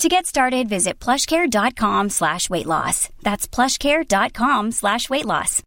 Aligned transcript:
To 0.00 0.08
get 0.08 0.24
started, 0.24 0.66
visit 0.66 0.98
plushcare.com 0.98 2.08
slash 2.08 2.48
weight 2.48 2.64
loss. 2.64 3.10
That's 3.22 3.46
plushcare.com 3.46 4.70
slash 4.70 5.10
weight 5.10 5.26
loss. 5.26 5.62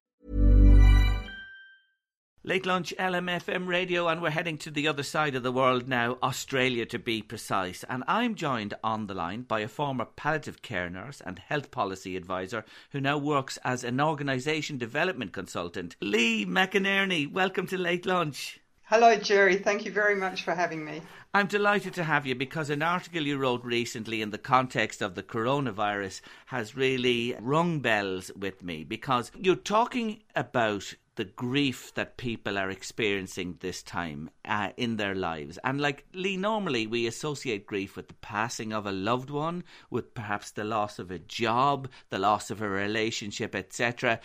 Late 2.43 2.65
lunch 2.65 2.95
LMFM 2.97 3.67
radio, 3.67 4.07
and 4.07 4.23
we're 4.23 4.31
heading 4.31 4.57
to 4.57 4.71
the 4.71 4.87
other 4.87 5.03
side 5.03 5.35
of 5.35 5.43
the 5.43 5.51
world 5.51 5.87
now, 5.87 6.17
Australia 6.23 6.87
to 6.87 6.97
be 6.97 7.21
precise. 7.21 7.85
And 7.87 8.03
I'm 8.07 8.33
joined 8.33 8.73
on 8.83 9.05
the 9.05 9.13
line 9.13 9.43
by 9.43 9.59
a 9.59 9.67
former 9.67 10.05
palliative 10.05 10.63
care 10.63 10.89
nurse 10.89 11.21
and 11.23 11.37
health 11.37 11.69
policy 11.69 12.17
advisor 12.17 12.65
who 12.89 12.99
now 12.99 13.19
works 13.19 13.59
as 13.63 13.83
an 13.83 14.01
organisation 14.01 14.79
development 14.79 15.31
consultant. 15.31 15.95
Lee 16.01 16.43
McInerney, 16.43 17.31
welcome 17.31 17.67
to 17.67 17.77
Late 17.77 18.07
Lunch. 18.07 18.62
Hello, 18.87 19.15
Jerry. 19.15 19.55
Thank 19.55 19.85
you 19.85 19.91
very 19.91 20.13
much 20.13 20.43
for 20.43 20.53
having 20.53 20.83
me. 20.83 21.01
I'm 21.33 21.47
delighted 21.47 21.93
to 21.93 22.03
have 22.03 22.27
you 22.27 22.35
because 22.35 22.69
an 22.69 22.81
article 22.81 23.21
you 23.21 23.37
wrote 23.37 23.63
recently 23.63 24.21
in 24.21 24.31
the 24.31 24.37
context 24.37 25.01
of 25.01 25.15
the 25.15 25.23
coronavirus 25.23 26.19
has 26.47 26.75
really 26.75 27.33
rung 27.39 27.79
bells 27.79 28.29
with 28.35 28.61
me 28.61 28.83
because 28.83 29.31
you're 29.39 29.55
talking 29.55 30.21
about 30.35 30.93
the 31.15 31.23
grief 31.23 31.93
that 31.93 32.17
people 32.17 32.57
are 32.57 32.69
experiencing 32.69 33.55
this 33.61 33.83
time 33.83 34.29
uh, 34.43 34.71
in 34.75 34.97
their 34.97 35.15
lives. 35.15 35.57
And 35.63 35.79
like 35.79 36.05
Lee, 36.13 36.35
normally 36.35 36.85
we 36.85 37.07
associate 37.07 37.65
grief 37.65 37.95
with 37.95 38.09
the 38.09 38.15
passing 38.15 38.73
of 38.73 38.85
a 38.85 38.91
loved 38.91 39.29
one, 39.29 39.63
with 39.89 40.13
perhaps 40.13 40.51
the 40.51 40.65
loss 40.65 40.99
of 40.99 41.09
a 41.09 41.19
job, 41.19 41.87
the 42.09 42.19
loss 42.19 42.51
of 42.51 42.61
a 42.61 42.67
relationship, 42.67 43.55
etc. 43.55 44.19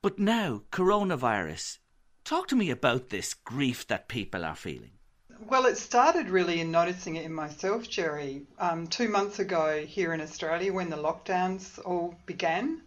But 0.00 0.18
now, 0.18 0.62
coronavirus. 0.72 1.78
Talk 2.28 2.48
to 2.48 2.56
me 2.56 2.68
about 2.68 3.08
this 3.08 3.32
grief 3.32 3.86
that 3.86 4.06
people 4.06 4.44
are 4.44 4.54
feeling. 4.54 4.90
Well, 5.48 5.64
it 5.64 5.78
started 5.78 6.28
really 6.28 6.60
in 6.60 6.70
noticing 6.70 7.16
it 7.16 7.24
in 7.24 7.32
myself, 7.32 7.88
Jerry. 7.88 8.42
Um, 8.58 8.86
two 8.86 9.08
months 9.08 9.38
ago 9.38 9.82
here 9.86 10.12
in 10.12 10.20
Australia, 10.20 10.70
when 10.70 10.90
the 10.90 10.98
lockdowns 10.98 11.78
all 11.86 12.16
began, 12.26 12.82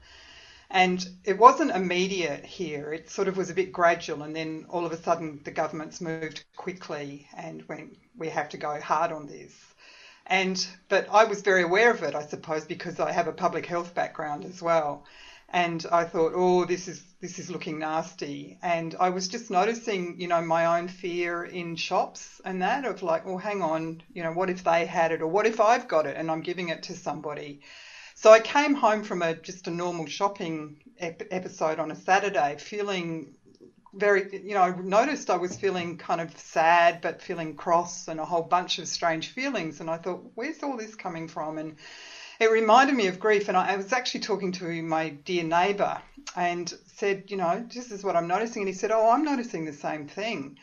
and 0.69 1.03
it 1.23 1.39
wasn't 1.39 1.71
immediate 1.71 2.45
here. 2.45 2.93
It 2.93 3.09
sort 3.09 3.27
of 3.27 3.35
was 3.35 3.49
a 3.49 3.55
bit 3.55 3.71
gradual, 3.71 4.21
and 4.21 4.35
then 4.35 4.67
all 4.69 4.85
of 4.85 4.91
a 4.91 5.01
sudden 5.01 5.41
the 5.43 5.49
governments 5.49 6.01
moved 6.01 6.43
quickly 6.55 7.27
and 7.35 7.67
went, 7.67 7.97
"We 8.15 8.29
have 8.29 8.49
to 8.49 8.57
go 8.57 8.79
hard 8.79 9.11
on 9.11 9.25
this." 9.25 9.55
And 10.27 10.63
but 10.87 11.07
I 11.09 11.23
was 11.23 11.41
very 11.41 11.63
aware 11.63 11.89
of 11.89 12.03
it, 12.03 12.13
I 12.13 12.27
suppose, 12.27 12.65
because 12.65 12.99
I 12.99 13.11
have 13.11 13.27
a 13.27 13.33
public 13.33 13.65
health 13.65 13.95
background 13.95 14.45
as 14.45 14.61
well 14.61 15.03
and 15.53 15.85
I 15.91 16.05
thought, 16.05 16.31
oh, 16.33 16.65
this 16.65 16.87
is 16.87 17.03
this 17.19 17.37
is 17.37 17.51
looking 17.51 17.79
nasty. 17.79 18.57
And 18.63 18.95
I 18.99 19.09
was 19.09 19.27
just 19.27 19.51
noticing, 19.51 20.19
you 20.19 20.27
know, 20.27 20.41
my 20.41 20.79
own 20.79 20.87
fear 20.87 21.43
in 21.43 21.75
shops 21.75 22.41
and 22.43 22.61
that 22.61 22.85
of 22.85 23.03
like, 23.03 23.25
well, 23.25 23.37
hang 23.37 23.61
on, 23.61 24.01
you 24.13 24.23
know, 24.23 24.31
what 24.31 24.49
if 24.49 24.63
they 24.63 24.85
had 24.85 25.11
it, 25.11 25.21
or 25.21 25.27
what 25.27 25.45
if 25.45 25.59
I've 25.59 25.87
got 25.87 26.07
it 26.07 26.17
and 26.17 26.31
I'm 26.31 26.41
giving 26.41 26.69
it 26.69 26.83
to 26.83 26.95
somebody? 26.95 27.61
So 28.15 28.31
I 28.31 28.39
came 28.39 28.75
home 28.75 29.03
from 29.03 29.21
a 29.21 29.35
just 29.35 29.67
a 29.67 29.71
normal 29.71 30.05
shopping 30.05 30.77
ep- 30.99 31.27
episode 31.31 31.79
on 31.79 31.91
a 31.91 31.95
Saturday, 31.95 32.55
feeling 32.57 33.35
very, 33.93 34.43
you 34.45 34.53
know, 34.53 34.61
I 34.61 34.75
noticed 34.79 35.29
I 35.29 35.35
was 35.35 35.57
feeling 35.57 35.97
kind 35.97 36.21
of 36.21 36.37
sad, 36.37 37.01
but 37.01 37.21
feeling 37.21 37.55
cross 37.55 38.07
and 38.07 38.21
a 38.21 38.25
whole 38.25 38.43
bunch 38.43 38.79
of 38.79 38.87
strange 38.87 39.29
feelings. 39.29 39.81
And 39.81 39.89
I 39.89 39.97
thought, 39.97 40.31
where's 40.35 40.63
all 40.63 40.77
this 40.77 40.95
coming 40.95 41.27
from? 41.27 41.57
And 41.57 41.75
it 42.41 42.49
reminded 42.49 42.95
me 42.95 43.05
of 43.05 43.19
grief. 43.19 43.47
And 43.47 43.55
I, 43.55 43.73
I 43.73 43.75
was 43.77 43.93
actually 43.93 44.21
talking 44.21 44.51
to 44.53 44.81
my 44.81 45.09
dear 45.09 45.43
neighbour 45.43 46.01
and 46.35 46.73
said, 46.87 47.25
you 47.27 47.37
know, 47.37 47.63
this 47.71 47.91
is 47.91 48.03
what 48.03 48.15
I'm 48.15 48.27
noticing. 48.27 48.63
And 48.63 48.67
he 48.69 48.73
said, 48.73 48.91
oh, 48.91 49.11
I'm 49.11 49.23
noticing 49.23 49.63
the 49.63 49.73
same 49.73 50.07
thing. 50.07 50.57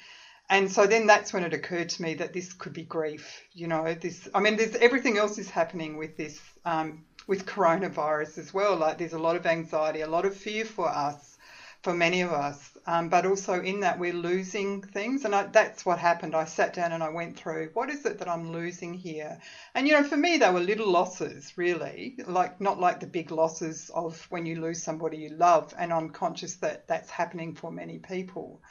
And 0.51 0.73
so 0.73 0.87
then 0.87 1.07
that's 1.07 1.33
when 1.33 1.45
it 1.45 1.55
occurred 1.55 1.91
to 1.91 2.03
me 2.03 2.15
that 2.15 2.33
this 2.33 2.53
could 2.53 2.73
be 2.73 2.83
grief. 2.83 3.43
You 3.53 3.69
know, 3.69 3.95
this, 3.95 4.29
I 4.35 4.41
mean, 4.41 4.57
there's 4.57 4.75
everything 4.77 5.19
else 5.19 5.39
is 5.39 5.51
happening 5.51 5.99
with 5.99 6.17
this, 6.17 6.41
um, 6.65 7.05
with 7.29 7.47
coronavirus 7.47 8.39
as 8.39 8.53
well. 8.53 8.77
Like 8.77 8.99
there's 8.99 9.13
a 9.13 9.19
lot 9.19 9.37
of 9.37 9.47
anxiety, 9.47 10.01
a 10.01 10.09
lot 10.09 10.25
of 10.25 10.35
fear 10.35 10.65
for 10.65 10.89
us 10.89 11.38
for 11.83 11.95
many 11.95 12.23
of 12.23 12.33
us. 12.33 12.77
Um, 12.87 13.09
but 13.09 13.27
also 13.27 13.61
in 13.61 13.81
that 13.81 13.99
we're 13.99 14.13
losing 14.13 14.83
things, 14.83 15.25
and 15.25 15.35
I, 15.35 15.45
that's 15.45 15.85
what 15.85 15.99
happened. 15.99 16.35
I 16.35 16.45
sat 16.45 16.73
down 16.73 16.93
and 16.93 17.03
I 17.03 17.11
went 17.11 17.39
through 17.39 17.71
what 17.75 17.91
is 17.91 18.05
it 18.07 18.19
that 18.19 18.29
I'm 18.29 18.51
losing 18.51 18.95
here, 18.95 19.39
and 19.75 19.87
you 19.87 19.95
know, 19.95 20.03
for 20.03 20.17
me 20.17 20.39
they 20.39 20.51
were 20.51 20.61
little 20.61 20.91
losses, 20.91 21.53
really, 21.57 22.17
like 22.27 22.61
not 22.61 22.81
like 22.81 23.01
the 23.01 23.07
big 23.07 23.31
losses 23.31 23.91
of 23.95 24.27
when 24.31 24.47
you 24.47 24.61
lose 24.61 24.83
somebody 24.83 25.19
you 25.19 25.31
love, 25.31 25.75
and 25.79 25.93
I'm 25.93 26.11
conscious 26.11 26.57
that 26.57 26.87
that's 26.89 27.11
happening 27.11 27.55
for 27.55 27.71
many 27.71 27.99
people. 27.99 28.63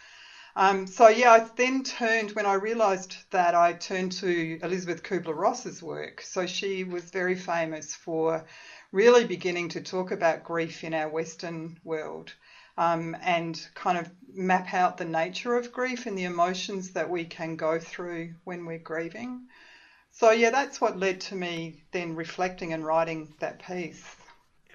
Um, 0.55 0.87
so 0.87 1.07
yeah, 1.07 1.33
I 1.33 1.45
then 1.55 1.83
turned 1.83 2.31
when 2.31 2.47
I 2.47 2.53
realised 2.53 3.15
that 3.29 3.53
I 3.53 3.73
turned 3.73 4.13
to 4.13 4.57
Elizabeth 4.63 5.03
Kubler-Ross's 5.03 5.83
work. 5.83 6.21
So 6.21 6.47
she 6.47 6.83
was 6.83 7.11
very 7.11 7.35
famous 7.35 7.93
for 7.93 8.43
really 8.91 9.23
beginning 9.23 9.69
to 9.69 9.81
talk 9.81 10.09
about 10.09 10.43
grief 10.43 10.83
in 10.83 10.95
our 10.95 11.09
Western 11.09 11.77
world 11.83 12.33
um, 12.77 13.15
and 13.21 13.59
kind 13.75 13.97
of 13.97 14.09
map 14.33 14.73
out 14.73 14.97
the 14.97 15.05
nature 15.05 15.55
of 15.55 15.71
grief 15.71 16.05
and 16.05 16.17
the 16.17 16.25
emotions 16.25 16.91
that 16.91 17.09
we 17.09 17.25
can 17.25 17.55
go 17.55 17.79
through 17.79 18.33
when 18.43 18.65
we're 18.65 18.77
grieving. 18.77 19.41
So, 20.11 20.31
yeah, 20.31 20.49
that's 20.49 20.81
what 20.81 20.97
led 20.97 21.21
to 21.21 21.35
me 21.35 21.83
then 21.91 22.15
reflecting 22.15 22.73
and 22.73 22.85
writing 22.85 23.31
that 23.39 23.61
piece 23.61 24.03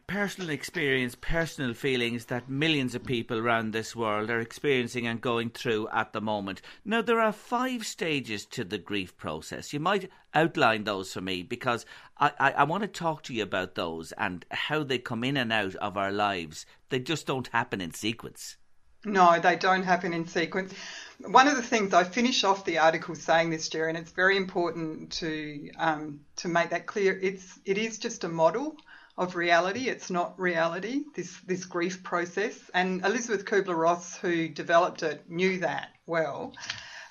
personal 0.07 0.51
experience, 0.51 1.15
personal 1.15 1.75
feelings 1.75 2.27
that 2.27 2.49
millions 2.49 2.95
of 2.95 3.05
people 3.05 3.39
around 3.39 3.73
this 3.73 3.95
world 3.97 4.31
are 4.31 4.41
experiencing 4.41 5.07
and 5.07 5.21
going 5.21 5.51
through 5.51 5.89
at 5.89 6.13
the 6.13 6.21
moment. 6.21 6.61
Now, 6.85 7.03
there 7.03 7.21
are 7.21 7.33
five 7.33 7.87
stages 7.87 8.45
to 8.47 8.65
the 8.65 8.79
grief 8.79 9.17
process. 9.17 9.73
You 9.73 9.81
might 9.81 10.11
outline 10.35 10.85
those 10.85 11.13
for 11.13 11.21
me 11.21 11.43
because 11.43 11.87
I, 12.19 12.33
I, 12.39 12.53
I 12.53 12.65
want 12.65 12.83
to 12.83 12.89
talk 12.89 13.23
to 13.25 13.35
you 13.35 13.43
about 13.43 13.75
those 13.75 14.13
and 14.13 14.45
how 14.51 14.83
they 14.83 14.99
come 14.99 15.25
in 15.25 15.37
and 15.37 15.53
out 15.53 15.75
of 15.77 15.97
our 15.97 16.13
lives. 16.13 16.67
They 16.89 16.99
just 16.99 17.27
don't 17.27 17.49
happen 17.49 17.81
in 17.81 17.95
sequence. 17.95 18.57
No, 19.05 19.39
they 19.41 19.57
don't 19.57 19.83
happen 19.83 20.13
in 20.13 20.29
sequence. 20.29 20.73
One 21.19 21.49
of 21.49 21.57
the 21.57 21.63
things 21.63 21.93
I 21.93 22.05
finish 22.05 22.45
off 22.45 22.65
the 22.65 22.79
article 22.79 23.17
saying 23.17 23.51
this, 23.51 23.69
Jerry, 23.69 23.89
and 23.89 23.99
it's 23.99 24.13
very 24.13 24.37
important 24.37 25.11
to 25.13 25.71
um, 25.77 26.21
to 26.37 26.49
make 26.49 26.71
that 26.71 26.87
clear. 26.87 27.19
It's 27.21 27.59
it 27.65 27.79
is 27.79 27.99
just 27.99 28.23
a 28.23 28.29
model 28.29 28.77
of 29.17 29.37
reality. 29.37 29.89
It's 29.89 30.11
not 30.11 30.39
reality, 30.39 31.03
this, 31.15 31.37
this 31.47 31.65
grief 31.65 32.03
process. 32.03 32.59
And 32.75 33.05
Elizabeth 33.05 33.45
Kubler 33.45 33.77
Ross, 33.77 34.16
who 34.16 34.48
developed 34.48 35.03
it, 35.03 35.28
knew 35.28 35.59
that 35.60 35.89
well. 36.07 36.54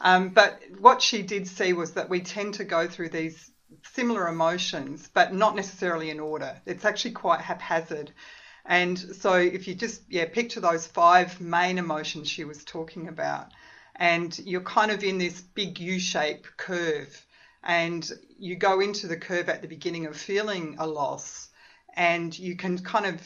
Um, 0.02 0.30
but 0.30 0.62
what 0.80 1.02
she 1.02 1.22
did 1.22 1.48
see 1.48 1.74
was 1.74 1.92
that 1.94 2.10
we 2.10 2.22
tend 2.22 2.56
to 2.56 2.64
go 2.64 2.88
through 2.88 3.10
these 3.10 3.52
similar 3.94 4.28
emotions, 4.28 5.10
but 5.14 5.34
not 5.34 5.56
necessarily 5.56 6.10
in 6.10 6.20
order. 6.20 6.60
It's 6.66 6.86
actually 6.86 7.12
quite 7.12 7.42
haphazard. 7.42 8.12
And 8.66 8.98
so 8.98 9.34
if 9.34 9.68
you 9.68 9.75
just 9.75 10.02
yeah 10.10 10.25
picture 10.25 10.60
those 10.60 10.86
five 10.86 11.40
main 11.42 11.78
emotions 11.78 12.30
she 12.30 12.44
was 12.44 12.64
talking 12.64 13.08
about, 13.08 13.48
and 13.96 14.38
you're 14.40 14.62
kind 14.62 14.92
of 14.92 15.04
in 15.04 15.18
this 15.18 15.42
big 15.42 15.80
U-shape 15.80 16.48
curve, 16.58 17.25
and 17.64 18.10
you 18.40 18.56
go 18.56 18.80
into 18.80 19.08
the 19.08 19.18
curve 19.18 19.50
at 19.50 19.62
the 19.62 19.68
beginning 19.68 20.06
of 20.06 20.18
feeling 20.18 20.75
a 20.80 20.88
loss, 20.88 21.50
and 21.96 22.38
you 22.38 22.56
can 22.56 22.78
kind 22.80 23.06
of 23.06 23.22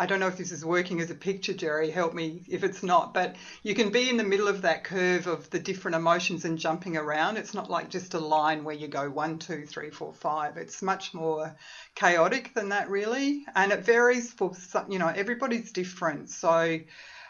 I 0.00 0.06
don't 0.06 0.20
know 0.20 0.28
if 0.28 0.36
this 0.36 0.52
is 0.52 0.64
working 0.64 1.00
as 1.00 1.10
a 1.10 1.14
picture, 1.14 1.52
Jerry. 1.52 1.90
Help 1.90 2.14
me 2.14 2.44
if 2.48 2.62
it's 2.62 2.84
not. 2.84 3.12
But 3.12 3.34
you 3.64 3.74
can 3.74 3.90
be 3.90 4.08
in 4.08 4.16
the 4.16 4.22
middle 4.22 4.46
of 4.46 4.62
that 4.62 4.84
curve 4.84 5.26
of 5.26 5.50
the 5.50 5.58
different 5.58 5.96
emotions 5.96 6.44
and 6.44 6.56
jumping 6.56 6.96
around. 6.96 7.36
It's 7.36 7.52
not 7.52 7.68
like 7.68 7.90
just 7.90 8.14
a 8.14 8.20
line 8.20 8.62
where 8.62 8.76
you 8.76 8.86
go 8.86 9.10
one, 9.10 9.40
two, 9.40 9.66
three, 9.66 9.90
four, 9.90 10.12
five. 10.12 10.56
It's 10.56 10.82
much 10.82 11.14
more 11.14 11.56
chaotic 11.96 12.54
than 12.54 12.68
that, 12.68 12.88
really. 12.88 13.44
And 13.56 13.72
it 13.72 13.84
varies 13.84 14.32
for, 14.32 14.52
you 14.88 15.00
know, 15.00 15.08
everybody's 15.08 15.72
different. 15.72 16.30
So, 16.30 16.78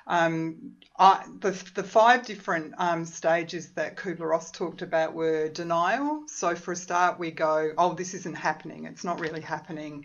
um, 0.06 0.72
I, 0.98 1.24
the, 1.40 1.52
the 1.74 1.84
five 1.84 2.26
different 2.26 2.74
um, 2.76 3.06
stages 3.06 3.72
that 3.72 3.96
Kubler 3.96 4.28
Ross 4.28 4.50
talked 4.50 4.82
about 4.82 5.14
were 5.14 5.48
denial. 5.48 6.24
So, 6.26 6.54
for 6.54 6.72
a 6.72 6.76
start, 6.76 7.18
we 7.18 7.30
go, 7.30 7.72
oh, 7.78 7.94
this 7.94 8.12
isn't 8.12 8.36
happening. 8.36 8.84
It's 8.84 9.04
not 9.04 9.20
really 9.20 9.40
happening. 9.40 10.04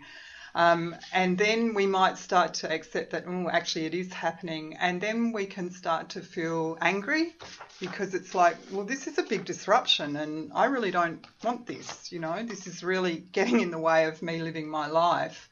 Um, 0.54 0.94
and 1.12 1.36
then 1.36 1.74
we 1.74 1.86
might 1.86 2.16
start 2.16 2.54
to 2.54 2.72
accept 2.72 3.10
that, 3.10 3.24
oh, 3.26 3.48
actually, 3.50 3.86
it 3.86 3.94
is 3.94 4.12
happening. 4.12 4.76
And 4.78 5.00
then 5.00 5.32
we 5.32 5.46
can 5.46 5.70
start 5.70 6.10
to 6.10 6.20
feel 6.20 6.78
angry 6.80 7.34
because 7.80 8.14
it's 8.14 8.34
like, 8.34 8.56
well, 8.70 8.84
this 8.84 9.08
is 9.08 9.18
a 9.18 9.24
big 9.24 9.44
disruption 9.44 10.16
and 10.16 10.52
I 10.54 10.66
really 10.66 10.92
don't 10.92 11.26
want 11.42 11.66
this. 11.66 12.12
You 12.12 12.20
know, 12.20 12.42
this 12.44 12.66
is 12.66 12.84
really 12.84 13.16
getting 13.32 13.60
in 13.60 13.70
the 13.70 13.78
way 13.78 14.04
of 14.04 14.22
me 14.22 14.42
living 14.42 14.68
my 14.68 14.86
life. 14.86 15.48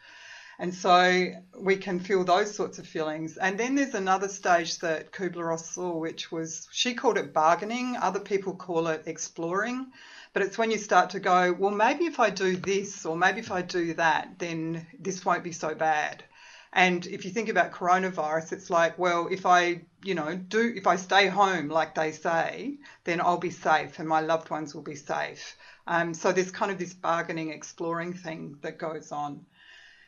And 0.62 0.72
so 0.72 1.32
we 1.58 1.76
can 1.76 1.98
feel 1.98 2.22
those 2.22 2.54
sorts 2.54 2.78
of 2.78 2.86
feelings. 2.86 3.36
And 3.36 3.58
then 3.58 3.74
there's 3.74 3.94
another 3.94 4.28
stage 4.28 4.78
that 4.78 5.10
Kubler 5.10 5.48
Ross 5.48 5.68
saw, 5.68 5.96
which 5.96 6.30
was, 6.30 6.68
she 6.70 6.94
called 6.94 7.18
it 7.18 7.32
bargaining. 7.32 7.96
Other 7.96 8.20
people 8.20 8.54
call 8.54 8.86
it 8.86 9.02
exploring. 9.06 9.88
But 10.32 10.44
it's 10.44 10.56
when 10.56 10.70
you 10.70 10.78
start 10.78 11.10
to 11.10 11.18
go, 11.18 11.52
well, 11.52 11.72
maybe 11.72 12.04
if 12.04 12.20
I 12.20 12.30
do 12.30 12.56
this 12.56 13.04
or 13.04 13.16
maybe 13.16 13.40
if 13.40 13.50
I 13.50 13.62
do 13.62 13.94
that, 13.94 14.38
then 14.38 14.86
this 15.00 15.24
won't 15.24 15.42
be 15.42 15.50
so 15.50 15.74
bad. 15.74 16.22
And 16.72 17.04
if 17.06 17.24
you 17.24 17.32
think 17.32 17.48
about 17.48 17.72
coronavirus, 17.72 18.52
it's 18.52 18.70
like, 18.70 18.96
well, 18.96 19.26
if 19.32 19.44
I, 19.44 19.80
you 20.04 20.14
know, 20.14 20.36
do, 20.36 20.72
if 20.76 20.86
I 20.86 20.94
stay 20.94 21.26
home, 21.26 21.70
like 21.70 21.96
they 21.96 22.12
say, 22.12 22.78
then 23.02 23.20
I'll 23.20 23.36
be 23.36 23.50
safe 23.50 23.98
and 23.98 24.08
my 24.08 24.20
loved 24.20 24.48
ones 24.48 24.76
will 24.76 24.82
be 24.82 24.94
safe. 24.94 25.56
Um, 25.88 26.14
so 26.14 26.30
there's 26.30 26.52
kind 26.52 26.70
of 26.70 26.78
this 26.78 26.94
bargaining, 26.94 27.50
exploring 27.50 28.12
thing 28.12 28.58
that 28.62 28.78
goes 28.78 29.10
on. 29.10 29.44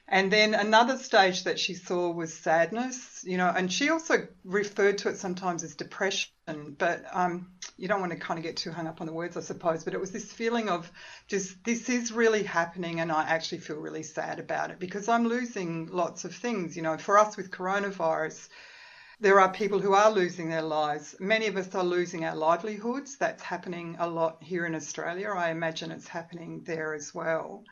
And 0.06 0.30
then 0.30 0.52
another 0.52 0.98
stage 0.98 1.44
that 1.44 1.58
she 1.58 1.74
saw 1.74 2.10
was 2.10 2.36
sadness, 2.36 3.22
you 3.24 3.38
know, 3.38 3.48
and 3.48 3.72
she 3.72 3.88
also 3.88 4.28
referred 4.44 4.98
to 4.98 5.08
it 5.08 5.16
sometimes 5.16 5.62
as 5.64 5.74
depression, 5.76 6.76
but 6.76 7.06
um, 7.10 7.50
you 7.78 7.88
don't 7.88 8.00
want 8.00 8.12
to 8.12 8.18
kind 8.18 8.38
of 8.38 8.44
get 8.44 8.58
too 8.58 8.70
hung 8.70 8.86
up 8.86 9.00
on 9.00 9.06
the 9.06 9.14
words, 9.14 9.36
I 9.38 9.40
suppose. 9.40 9.82
But 9.82 9.94
it 9.94 10.00
was 10.00 10.12
this 10.12 10.30
feeling 10.30 10.68
of 10.68 10.92
just 11.26 11.64
this 11.64 11.88
is 11.88 12.12
really 12.12 12.42
happening, 12.42 13.00
and 13.00 13.10
I 13.10 13.22
actually 13.22 13.58
feel 13.58 13.76
really 13.76 14.02
sad 14.02 14.40
about 14.40 14.70
it 14.70 14.78
because 14.78 15.08
I'm 15.08 15.26
losing 15.26 15.86
lots 15.86 16.26
of 16.26 16.34
things, 16.34 16.76
you 16.76 16.82
know. 16.82 16.98
For 16.98 17.18
us 17.18 17.38
with 17.38 17.50
coronavirus, 17.50 18.48
there 19.20 19.40
are 19.40 19.52
people 19.52 19.80
who 19.80 19.94
are 19.94 20.10
losing 20.10 20.50
their 20.50 20.62
lives. 20.62 21.14
Many 21.18 21.46
of 21.46 21.56
us 21.56 21.74
are 21.74 21.82
losing 21.82 22.26
our 22.26 22.36
livelihoods. 22.36 23.16
That's 23.16 23.42
happening 23.42 23.96
a 23.98 24.06
lot 24.06 24.42
here 24.42 24.66
in 24.66 24.74
Australia. 24.74 25.30
I 25.30 25.50
imagine 25.50 25.90
it's 25.90 26.08
happening 26.08 26.62
there 26.64 26.92
as 26.92 27.14
well. 27.14 27.64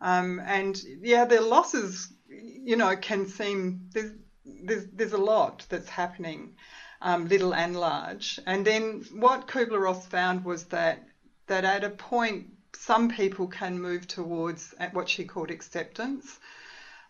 Um, 0.00 0.40
and 0.44 0.80
yeah, 1.02 1.24
their 1.24 1.40
losses, 1.40 2.08
you 2.28 2.76
know, 2.76 2.96
can 2.96 3.26
seem 3.26 3.80
there's 3.92 4.12
there's, 4.44 4.86
there's 4.92 5.12
a 5.12 5.18
lot 5.18 5.66
that's 5.68 5.88
happening, 5.88 6.54
um, 7.02 7.26
little 7.26 7.54
and 7.54 7.78
large. 7.78 8.40
And 8.46 8.66
then 8.66 9.04
what 9.12 9.46
Kubler 9.46 9.80
Ross 9.80 10.06
found 10.06 10.44
was 10.44 10.64
that 10.66 11.00
that 11.46 11.64
at 11.64 11.84
a 11.84 11.90
point 11.90 12.46
some 12.74 13.08
people 13.08 13.46
can 13.48 13.80
move 13.80 14.06
towards 14.06 14.74
what 14.92 15.08
she 15.08 15.24
called 15.24 15.50
acceptance, 15.50 16.38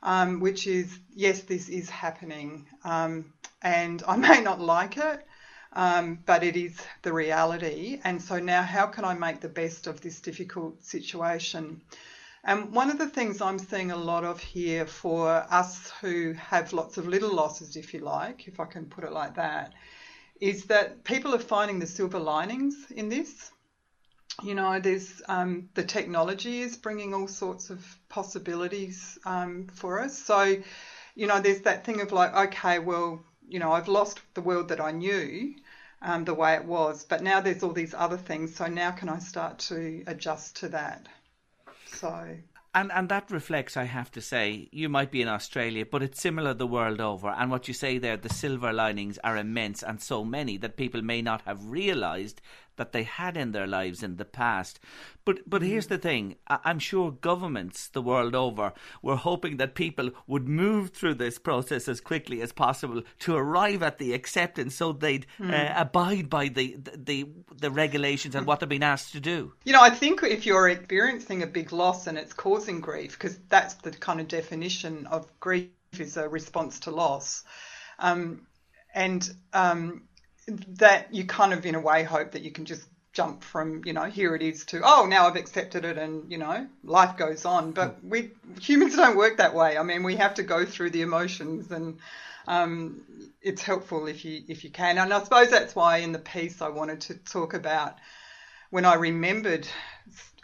um, 0.03 0.41
which 0.41 0.67
is 0.67 0.99
yes, 1.15 1.43
this 1.43 1.69
is 1.69 1.89
happening, 1.91 2.67
um, 2.85 3.33
and 3.63 4.03
I 4.09 4.17
may 4.17 4.41
not 4.41 4.61
like 4.61 4.97
it. 4.97 5.21
Um, 5.73 6.19
but 6.27 6.43
it 6.43 6.57
is 6.57 6.77
the 7.03 7.13
reality. 7.13 8.01
And 8.03 8.21
so 8.21 8.41
now, 8.41 8.63
how 8.63 8.87
can 8.87 9.05
I 9.05 9.15
make 9.15 9.41
the 9.41 9.49
best 9.49 9.87
of 9.87 10.01
this 10.01 10.21
difficult 10.21 10.83
situation? 10.83 11.81
And 12.43 12.73
one 12.73 12.91
of 12.91 12.99
the 12.99 13.07
things 13.09 13.43
I'm 13.43 13.59
seeing 13.59 13.91
a 13.91 13.97
lot 13.97 14.25
of 14.25 14.41
here 14.41 14.87
for 14.87 15.29
us 15.29 15.93
who 16.01 16.33
have 16.35 16.73
lots 16.73 16.97
of 16.97 17.07
little 17.07 17.35
losses, 17.35 17.77
if 17.77 17.93
you 17.93 18.01
like, 18.01 18.49
if 18.49 18.61
I 18.61 18.65
can 18.65 18.87
put 18.87 19.05
it 19.05 19.13
like 19.13 19.35
that, 19.35 19.75
is 20.41 20.65
that 20.67 21.05
people 21.05 21.35
are 21.35 21.39
finding 21.39 21.79
the 21.79 21.87
silver 21.87 22.19
linings 22.19 22.87
in 22.91 23.11
this. 23.11 23.51
You 24.43 24.55
know, 24.55 24.81
there's 24.81 25.21
um, 25.29 25.69
the 25.75 25.85
technology 25.85 26.63
is 26.63 26.77
bringing 26.77 27.13
all 27.13 27.29
sorts 27.29 27.69
of 27.69 27.85
possibilities 28.09 29.19
um, 29.27 29.67
for 29.75 30.01
us. 30.01 30.17
So, 30.17 30.57
you 31.15 31.27
know, 31.27 31.41
there's 31.41 31.61
that 31.63 31.85
thing 31.85 32.01
of 32.01 32.11
like, 32.11 32.35
okay, 32.35 32.79
well, 32.79 33.23
you 33.47 33.59
know, 33.59 33.73
I've 33.73 33.89
lost 33.89 34.21
the 34.33 34.41
world 34.41 34.69
that 34.69 34.81
I 34.81 34.93
knew. 34.93 35.55
Um, 36.03 36.25
the 36.25 36.33
way 36.33 36.55
it 36.55 36.65
was, 36.65 37.05
but 37.05 37.23
now 37.23 37.43
there's 37.43 37.63
all 37.63 37.75
these 37.75 37.93
other 37.93 38.17
things. 38.17 38.57
So 38.57 38.67
now 38.69 38.91
can 38.91 39.11
I 39.11 39.19
start 39.19 39.59
to 39.69 40.03
adjust 40.07 40.57
to 40.57 40.71
that? 40.71 41.07
So 41.95 42.37
and 42.73 42.93
and 42.93 43.09
that 43.09 43.31
reflects, 43.31 43.77
I 43.77 43.85
have 43.85 44.13
to 44.13 44.21
say, 44.21 44.69
you 44.71 44.89
might 44.89 45.11
be 45.11 45.23
in 45.23 45.29
Australia, 45.29 45.85
but 45.85 46.03
it's 46.03 46.21
similar 46.21 46.55
the 46.55 46.67
world 46.67 47.01
over. 47.01 47.29
And 47.29 47.51
what 47.51 47.67
you 47.67 47.75
say 47.75 47.99
there, 47.99 48.17
the 48.17 48.29
silver 48.29 48.73
linings 48.73 49.19
are 49.25 49.37
immense 49.37 49.83
and 49.83 50.01
so 50.01 50.25
many 50.25 50.57
that 50.59 50.77
people 50.77 51.03
may 51.03 51.21
not 51.21 51.43
have 51.43 51.65
realised 51.65 52.41
that 52.81 52.93
they 52.93 53.03
had 53.03 53.37
in 53.37 53.53
their 53.53 53.67
lives 53.67 54.03
in 54.03 54.17
the 54.17 54.25
past. 54.25 54.81
But 55.27 55.41
but 55.47 55.61
here's 55.61 55.89
the 55.89 55.99
thing: 55.99 56.37
I'm 56.49 56.79
sure 56.79 57.11
governments 57.11 57.89
the 57.89 58.01
world 58.01 58.35
over 58.35 58.73
were 59.03 59.17
hoping 59.17 59.59
that 59.59 59.75
people 59.75 60.13
would 60.27 60.49
move 60.49 60.89
through 60.89 61.17
this 61.17 61.39
process 61.39 61.89
as 61.89 62.01
quickly 62.01 62.41
as 62.41 62.53
possible 62.53 63.03
to 63.19 63.37
arrive 63.37 63.83
at 63.83 63.99
the 63.99 64.15
acceptance, 64.15 64.75
so 64.75 64.93
they'd 64.93 65.27
mm. 65.39 65.53
uh, 65.53 65.79
abide 65.79 66.31
by 66.31 66.49
the, 66.49 66.79
the 66.97 67.29
the 67.55 67.71
regulations 67.71 68.35
and 68.35 68.47
what 68.47 68.61
they're 68.61 68.67
being 68.67 68.83
asked 68.83 69.13
to 69.13 69.21
do. 69.21 69.53
You 69.65 69.75
know, 69.75 69.83
I 69.83 69.91
think 69.91 70.23
if 70.23 70.47
you're 70.47 70.71
experiencing 70.71 71.43
a 71.43 71.47
big 71.47 71.73
loss 71.73 72.07
and 72.07 72.17
it's 72.17 72.33
causing 72.33 72.81
grief, 72.81 73.13
because 73.13 73.39
that's 73.51 73.75
the 73.75 73.91
kind 73.91 74.23
of 74.23 74.29
definition 74.29 75.07
of 75.07 75.31
grief 75.39 75.69
is 75.99 76.17
a 76.17 76.27
response 76.31 76.81
to 76.81 76.91
loss. 76.91 77.45
Um, 77.99 78.47
and 78.95 79.31
um, 79.53 80.03
that 80.79 81.13
you 81.13 81.25
kind 81.25 81.53
of 81.53 81.65
in 81.65 81.75
a 81.75 81.81
way 81.81 82.03
hope 82.03 82.33
that 82.33 82.43
you 82.43 82.51
can 82.51 82.65
just 82.65 82.87
jump 83.13 83.43
from 83.43 83.83
you 83.85 83.93
know 83.93 84.05
here 84.05 84.37
it 84.37 84.43
is 84.43 84.65
to 84.65 84.81
oh 84.85 85.05
now 85.05 85.27
I've 85.27 85.35
accepted 85.35 85.85
it 85.85 85.99
and 85.99 86.31
you 86.31 86.39
know 86.39 86.67
life 86.85 87.17
goes 87.17 87.45
on. 87.45 87.73
But 87.73 88.03
we 88.05 88.31
humans 88.61 88.97
don't 88.97 89.17
work 89.17 89.39
that 89.39 89.55
way. 89.55 89.77
I 89.77 89.83
mean 89.83 90.03
we 90.03 90.17
have 90.17 90.35
to 90.35 90.43
go 90.43 90.65
through 90.65 90.91
the 90.91 91.03
emotions 91.03 91.71
and 91.71 91.99
um, 92.47 93.03
it's 93.43 93.63
helpful 93.63 94.07
if 94.07 94.25
you 94.25 94.43
if 94.49 94.65
you 94.65 94.71
can. 94.71 94.99
And 94.99 95.13
I 95.13 95.23
suppose 95.23 95.51
that's 95.51 95.75
why 95.75 95.99
in 95.99 96.13
the 96.13 96.19
piece 96.19 96.63
I 96.63 96.69
wanted 96.69 97.01
to 97.03 97.15
talk 97.15 97.55
about 97.55 97.97
when 98.71 98.85
I 98.85 98.95
remembered 98.95 99.67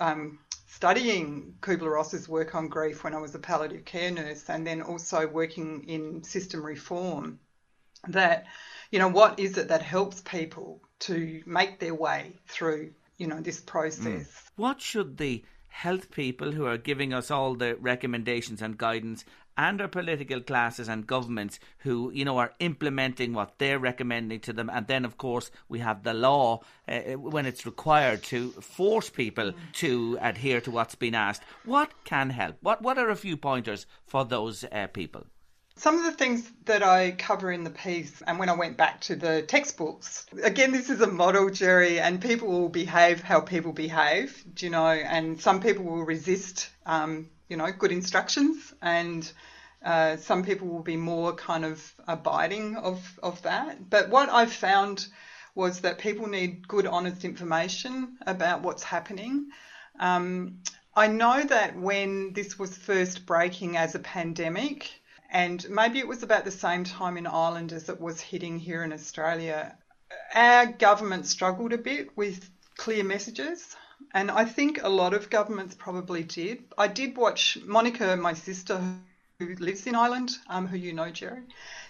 um, 0.00 0.38
studying 0.66 1.54
Kubler 1.60 1.92
Ross's 1.92 2.28
work 2.28 2.54
on 2.54 2.68
grief 2.68 3.02
when 3.04 3.14
I 3.14 3.18
was 3.18 3.34
a 3.34 3.38
palliative 3.38 3.84
care 3.84 4.10
nurse 4.10 4.44
and 4.48 4.66
then 4.66 4.82
also 4.82 5.26
working 5.26 5.84
in 5.88 6.22
system 6.22 6.62
reform 6.62 7.38
that 8.08 8.46
you 8.90 8.98
know, 8.98 9.08
what 9.08 9.38
is 9.38 9.58
it 9.58 9.68
that 9.68 9.82
helps 9.82 10.20
people 10.20 10.80
to 11.00 11.42
make 11.46 11.78
their 11.80 11.94
way 11.94 12.32
through, 12.46 12.92
you 13.18 13.26
know, 13.26 13.40
this 13.40 13.60
process? 13.60 14.26
Mm. 14.26 14.50
What 14.56 14.80
should 14.80 15.18
the 15.18 15.44
health 15.68 16.10
people 16.10 16.52
who 16.52 16.64
are 16.64 16.78
giving 16.78 17.12
us 17.12 17.30
all 17.30 17.54
the 17.54 17.76
recommendations 17.76 18.62
and 18.62 18.78
guidance 18.78 19.24
and 19.58 19.80
our 19.80 19.88
political 19.88 20.40
classes 20.40 20.88
and 20.88 21.06
governments 21.06 21.58
who 21.78 22.10
you 22.12 22.24
know 22.24 22.38
are 22.38 22.52
implementing 22.60 23.32
what 23.32 23.58
they're 23.58 23.78
recommending 23.78 24.40
to 24.40 24.52
them? 24.52 24.70
And 24.72 24.86
then 24.86 25.04
of 25.04 25.18
course 25.18 25.50
we 25.68 25.80
have 25.80 26.02
the 26.02 26.14
law 26.14 26.60
uh, 26.88 27.00
when 27.14 27.44
it's 27.44 27.66
required 27.66 28.22
to 28.24 28.50
force 28.52 29.10
people 29.10 29.52
to 29.74 30.18
adhere 30.20 30.60
to 30.62 30.70
what's 30.70 30.94
been 30.94 31.14
asked. 31.14 31.42
What 31.64 31.92
can 32.04 32.30
help? 32.30 32.56
What 32.60 32.80
what 32.80 32.98
are 32.98 33.10
a 33.10 33.16
few 33.16 33.36
pointers 33.36 33.86
for 34.06 34.24
those 34.24 34.64
uh, 34.64 34.86
people 34.86 35.26
some 35.78 35.98
of 35.98 36.04
the 36.04 36.12
things 36.12 36.50
that 36.64 36.82
I 36.82 37.12
cover 37.12 37.52
in 37.52 37.62
the 37.62 37.70
piece, 37.70 38.22
and 38.26 38.38
when 38.38 38.48
I 38.48 38.54
went 38.54 38.78
back 38.78 39.00
to 39.02 39.16
the 39.16 39.42
textbooks, 39.42 40.26
again, 40.42 40.72
this 40.72 40.88
is 40.88 41.02
a 41.02 41.06
model, 41.06 41.50
Jerry, 41.50 42.00
and 42.00 42.20
people 42.20 42.48
will 42.48 42.70
behave 42.70 43.22
how 43.22 43.40
people 43.40 43.72
behave, 43.72 44.42
you 44.58 44.70
know, 44.70 44.86
and 44.86 45.38
some 45.40 45.60
people 45.60 45.84
will 45.84 46.04
resist, 46.04 46.70
um, 46.86 47.28
you 47.48 47.58
know, 47.58 47.70
good 47.72 47.92
instructions, 47.92 48.72
and 48.80 49.30
uh, 49.84 50.16
some 50.16 50.44
people 50.44 50.66
will 50.68 50.82
be 50.82 50.96
more 50.96 51.34
kind 51.34 51.64
of 51.64 51.94
abiding 52.08 52.76
of, 52.76 52.98
of 53.22 53.42
that. 53.42 53.90
But 53.90 54.08
what 54.08 54.30
I've 54.30 54.52
found 54.52 55.06
was 55.54 55.80
that 55.80 55.98
people 55.98 56.26
need 56.26 56.66
good, 56.66 56.86
honest 56.86 57.22
information 57.24 58.16
about 58.26 58.62
what's 58.62 58.82
happening. 58.82 59.50
Um, 60.00 60.62
I 60.94 61.08
know 61.08 61.44
that 61.44 61.76
when 61.76 62.32
this 62.32 62.58
was 62.58 62.76
first 62.76 63.26
breaking 63.26 63.76
as 63.76 63.94
a 63.94 63.98
pandemic, 63.98 64.90
and 65.30 65.68
maybe 65.68 65.98
it 65.98 66.08
was 66.08 66.22
about 66.22 66.44
the 66.44 66.50
same 66.50 66.84
time 66.84 67.16
in 67.16 67.26
Ireland 67.26 67.72
as 67.72 67.88
it 67.88 68.00
was 68.00 68.20
hitting 68.20 68.58
here 68.58 68.82
in 68.82 68.92
Australia. 68.92 69.76
Our 70.34 70.66
government 70.66 71.26
struggled 71.26 71.72
a 71.72 71.78
bit 71.78 72.16
with 72.16 72.48
clear 72.76 73.04
messages, 73.04 73.76
and 74.12 74.30
I 74.30 74.44
think 74.44 74.82
a 74.82 74.88
lot 74.88 75.14
of 75.14 75.30
governments 75.30 75.74
probably 75.74 76.22
did. 76.22 76.64
I 76.78 76.88
did 76.88 77.16
watch 77.16 77.58
Monica, 77.64 78.16
my 78.16 78.34
sister, 78.34 78.80
who 79.38 79.54
lives 79.56 79.86
in 79.86 79.94
Ireland, 79.94 80.36
um, 80.48 80.66
who 80.66 80.76
you 80.76 80.92
know, 80.92 81.10
Jerry, 81.10 81.42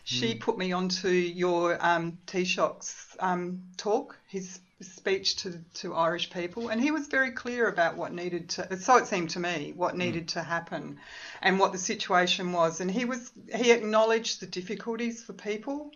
she 0.04 0.34
mm. 0.34 0.40
put 0.40 0.58
me 0.58 0.72
onto 0.72 1.08
your 1.08 1.78
um, 1.84 2.18
Taoiseach's 2.26 3.16
um, 3.20 3.62
talk, 3.76 4.18
his 4.28 4.60
speech 4.80 5.36
to, 5.36 5.58
to 5.74 5.94
Irish 5.94 6.30
people, 6.30 6.68
and 6.68 6.80
he 6.80 6.90
was 6.90 7.06
very 7.06 7.30
clear 7.30 7.68
about 7.68 7.96
what 7.96 8.12
needed 8.12 8.50
to, 8.50 8.78
so 8.78 8.96
it 8.96 9.06
seemed 9.06 9.30
to 9.30 9.40
me, 9.40 9.72
what 9.74 9.92
hmm. 9.92 9.98
needed 9.98 10.24
mm. 10.24 10.32
to 10.34 10.42
happen 10.42 10.98
and 11.40 11.58
what 11.58 11.72
the 11.72 11.78
situation 11.78 12.52
was. 12.52 12.80
And 12.80 12.90
he 12.90 13.04
was, 13.04 13.32
he 13.54 13.72
acknowledged 13.72 14.40
the 14.40 14.46
difficulties 14.46 15.22
for 15.24 15.32
people. 15.32 15.92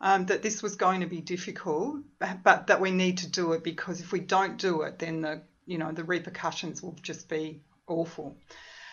Um, 0.00 0.26
that 0.26 0.42
this 0.42 0.62
was 0.62 0.76
going 0.76 1.00
to 1.00 1.08
be 1.08 1.20
difficult, 1.20 1.96
but 2.20 2.68
that 2.68 2.80
we 2.80 2.92
need 2.92 3.18
to 3.18 3.26
do 3.28 3.54
it 3.54 3.64
because 3.64 4.00
if 4.00 4.12
we 4.12 4.20
don't 4.20 4.56
do 4.56 4.82
it, 4.82 5.00
then 5.00 5.22
the 5.22 5.42
you 5.66 5.76
know 5.76 5.90
the 5.90 6.04
repercussions 6.04 6.80
will 6.80 6.96
just 7.02 7.28
be 7.28 7.62
awful. 7.88 8.36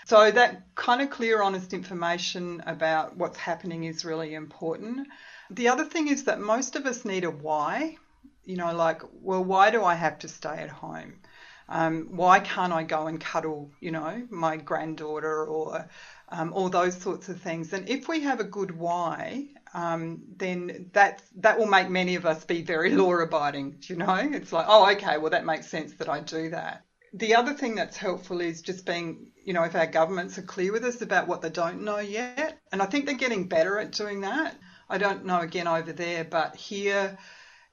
So 0.05 0.29
that 0.29 0.63
kind 0.75 1.01
of 1.01 1.09
clear, 1.09 1.41
honest 1.41 1.73
information 1.73 2.61
about 2.67 3.17
what's 3.17 3.39
happening 3.39 3.85
is 3.85 4.05
really 4.05 4.35
important. 4.35 5.07
The 5.49 5.69
other 5.69 5.85
thing 5.85 6.09
is 6.09 6.25
that 6.25 6.39
most 6.39 6.75
of 6.75 6.85
us 6.85 7.05
need 7.05 7.23
a 7.23 7.31
why. 7.31 7.97
You 8.45 8.57
know, 8.57 8.75
like, 8.75 9.01
well, 9.21 9.43
why 9.43 9.71
do 9.71 9.83
I 9.83 9.95
have 9.95 10.19
to 10.19 10.27
stay 10.27 10.57
at 10.57 10.69
home? 10.69 11.19
Um, 11.67 12.09
why 12.11 12.39
can't 12.39 12.71
I 12.73 12.83
go 12.83 13.07
and 13.07 13.19
cuddle, 13.19 13.71
you 13.79 13.91
know, 13.91 14.27
my 14.29 14.57
granddaughter 14.57 15.45
or 15.45 15.89
um, 16.29 16.53
all 16.53 16.69
those 16.69 16.95
sorts 16.95 17.27
of 17.27 17.41
things? 17.41 17.73
And 17.73 17.89
if 17.89 18.07
we 18.07 18.21
have 18.21 18.39
a 18.39 18.43
good 18.43 18.71
why, 18.71 19.47
um, 19.73 20.21
then 20.37 20.91
that 20.93 21.23
that 21.37 21.57
will 21.57 21.65
make 21.65 21.89
many 21.89 22.15
of 22.15 22.25
us 22.25 22.45
be 22.45 22.61
very 22.61 22.91
law 22.95 23.15
abiding. 23.15 23.79
You 23.81 23.95
know, 23.95 24.15
it's 24.15 24.53
like, 24.53 24.65
oh, 24.69 24.91
okay, 24.91 25.17
well, 25.17 25.31
that 25.31 25.45
makes 25.45 25.67
sense 25.67 25.93
that 25.95 26.07
I 26.09 26.19
do 26.19 26.49
that. 26.49 26.83
The 27.13 27.35
other 27.35 27.53
thing 27.53 27.75
that's 27.75 27.97
helpful 27.97 28.41
is 28.41 28.61
just 28.61 28.85
being 28.85 29.31
you 29.45 29.53
know, 29.53 29.63
if 29.63 29.75
our 29.75 29.85
governments 29.85 30.39
are 30.39 30.43
clear 30.43 30.71
with 30.71 30.83
us 30.83 31.01
about 31.03 31.27
what 31.27 31.41
they 31.41 31.49
don't 31.49 31.83
know 31.83 31.99
yet. 31.99 32.59
And 32.71 32.81
I 32.81 32.87
think 32.87 33.05
they're 33.05 33.15
getting 33.15 33.47
better 33.47 33.77
at 33.77 33.91
doing 33.91 34.21
that. 34.21 34.57
I 34.89 34.97
don't 34.97 35.25
know 35.25 35.39
again 35.39 35.67
over 35.67 35.93
there, 35.93 36.23
but 36.23 36.55
here 36.55 37.17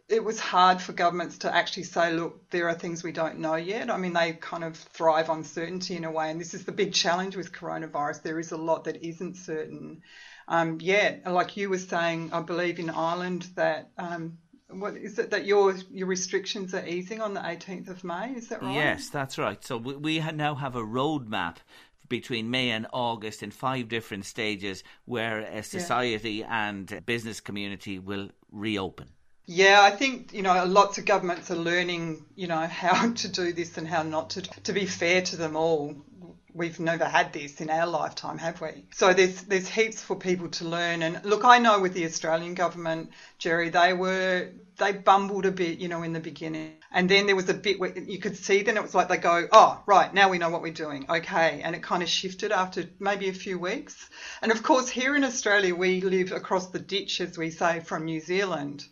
it 0.08 0.22
was 0.22 0.38
hard 0.38 0.80
for 0.80 0.92
governments 0.92 1.38
to 1.38 1.54
actually 1.54 1.84
say, 1.84 2.12
look, 2.12 2.50
there 2.50 2.68
are 2.68 2.74
things 2.74 3.02
we 3.02 3.12
don't 3.12 3.38
know 3.38 3.54
yet. 3.54 3.90
I 3.90 3.96
mean, 3.96 4.12
they 4.12 4.32
kind 4.34 4.64
of 4.64 4.76
thrive 4.76 5.30
on 5.30 5.44
certainty 5.44 5.96
in 5.96 6.04
a 6.04 6.10
way, 6.10 6.30
and 6.30 6.40
this 6.40 6.54
is 6.54 6.64
the 6.64 6.72
big 6.72 6.92
challenge 6.92 7.36
with 7.36 7.52
coronavirus. 7.52 8.22
There 8.22 8.38
is 8.38 8.52
a 8.52 8.56
lot 8.56 8.84
that 8.84 9.04
isn't 9.06 9.36
certain 9.36 10.02
um, 10.48 10.78
yet. 10.80 11.22
Like 11.26 11.56
you 11.56 11.70
were 11.70 11.78
saying, 11.78 12.30
I 12.32 12.42
believe 12.42 12.78
in 12.78 12.90
Ireland 12.90 13.48
that 13.54 13.90
um, 13.96 14.38
what 14.68 14.96
is 14.96 15.18
it 15.18 15.30
that 15.30 15.44
your 15.44 15.74
your 15.90 16.06
restrictions 16.06 16.74
are 16.74 16.86
easing 16.86 17.20
on 17.20 17.34
the 17.34 17.40
18th 17.40 17.88
of 17.88 18.04
May? 18.04 18.34
Is 18.34 18.48
that 18.48 18.62
right? 18.62 18.74
Yes, 18.74 19.08
that's 19.08 19.38
right. 19.38 19.62
So 19.64 19.76
we, 19.76 19.96
we 19.96 20.18
now 20.32 20.54
have 20.54 20.76
a 20.76 20.82
roadmap 20.82 21.56
between 22.08 22.50
May 22.50 22.70
and 22.70 22.86
August 22.92 23.42
in 23.42 23.50
five 23.50 23.88
different 23.88 24.26
stages 24.26 24.84
where 25.06 25.40
a 25.40 25.62
society 25.62 26.32
yeah. 26.32 26.68
and 26.68 27.06
business 27.06 27.40
community 27.40 27.98
will 27.98 28.28
reopen. 28.50 29.08
Yeah, 29.46 29.80
I 29.82 29.90
think 29.90 30.32
you 30.32 30.42
know 30.42 30.64
lots 30.64 30.98
of 30.98 31.04
governments 31.04 31.50
are 31.50 31.56
learning, 31.56 32.24
you 32.36 32.46
know, 32.46 32.60
how 32.66 33.12
to 33.12 33.28
do 33.28 33.52
this 33.52 33.76
and 33.78 33.86
how 33.86 34.02
not 34.02 34.30
to. 34.30 34.42
To 34.42 34.72
be 34.72 34.86
fair 34.86 35.22
to 35.22 35.36
them 35.36 35.56
all, 35.56 35.96
we've 36.54 36.78
never 36.78 37.04
had 37.04 37.32
this 37.32 37.60
in 37.60 37.70
our 37.70 37.86
lifetime, 37.86 38.38
have 38.38 38.60
we? 38.60 38.84
So 38.92 39.12
there's 39.12 39.42
there's 39.42 39.68
heaps 39.68 40.00
for 40.00 40.16
people 40.16 40.48
to 40.48 40.64
learn. 40.64 41.02
And 41.02 41.24
look, 41.24 41.44
I 41.44 41.58
know 41.58 41.80
with 41.80 41.94
the 41.94 42.04
Australian 42.04 42.54
government, 42.54 43.10
Jerry, 43.38 43.70
they 43.70 43.92
were 43.92 44.50
they 44.78 44.92
bumbled 44.92 45.46
a 45.46 45.50
bit, 45.50 45.78
you 45.78 45.88
know, 45.88 46.02
in 46.02 46.12
the 46.12 46.20
beginning. 46.20 46.74
And 46.90 47.08
then 47.08 47.26
there 47.26 47.36
was 47.36 47.48
a 47.48 47.54
bit 47.54 47.80
where 47.80 47.96
you 47.98 48.18
could 48.18 48.36
see 48.36 48.62
then 48.62 48.76
it 48.76 48.82
was 48.82 48.94
like 48.94 49.08
they 49.08 49.16
go, 49.16 49.48
oh, 49.50 49.82
right, 49.86 50.12
now 50.12 50.28
we 50.28 50.38
know 50.38 50.50
what 50.50 50.62
we're 50.62 50.72
doing. 50.72 51.06
Okay. 51.08 51.62
And 51.62 51.74
it 51.74 51.82
kind 51.82 52.02
of 52.02 52.08
shifted 52.08 52.52
after 52.52 52.84
maybe 52.98 53.28
a 53.28 53.34
few 53.34 53.58
weeks. 53.58 54.10
And 54.42 54.52
of 54.52 54.62
course, 54.62 54.88
here 54.88 55.16
in 55.16 55.24
Australia, 55.24 55.74
we 55.74 56.00
live 56.00 56.32
across 56.32 56.68
the 56.68 56.78
ditch, 56.78 57.20
as 57.20 57.38
we 57.38 57.50
say, 57.50 57.80
from 57.80 58.04
New 58.04 58.20
Zealand. 58.20 58.84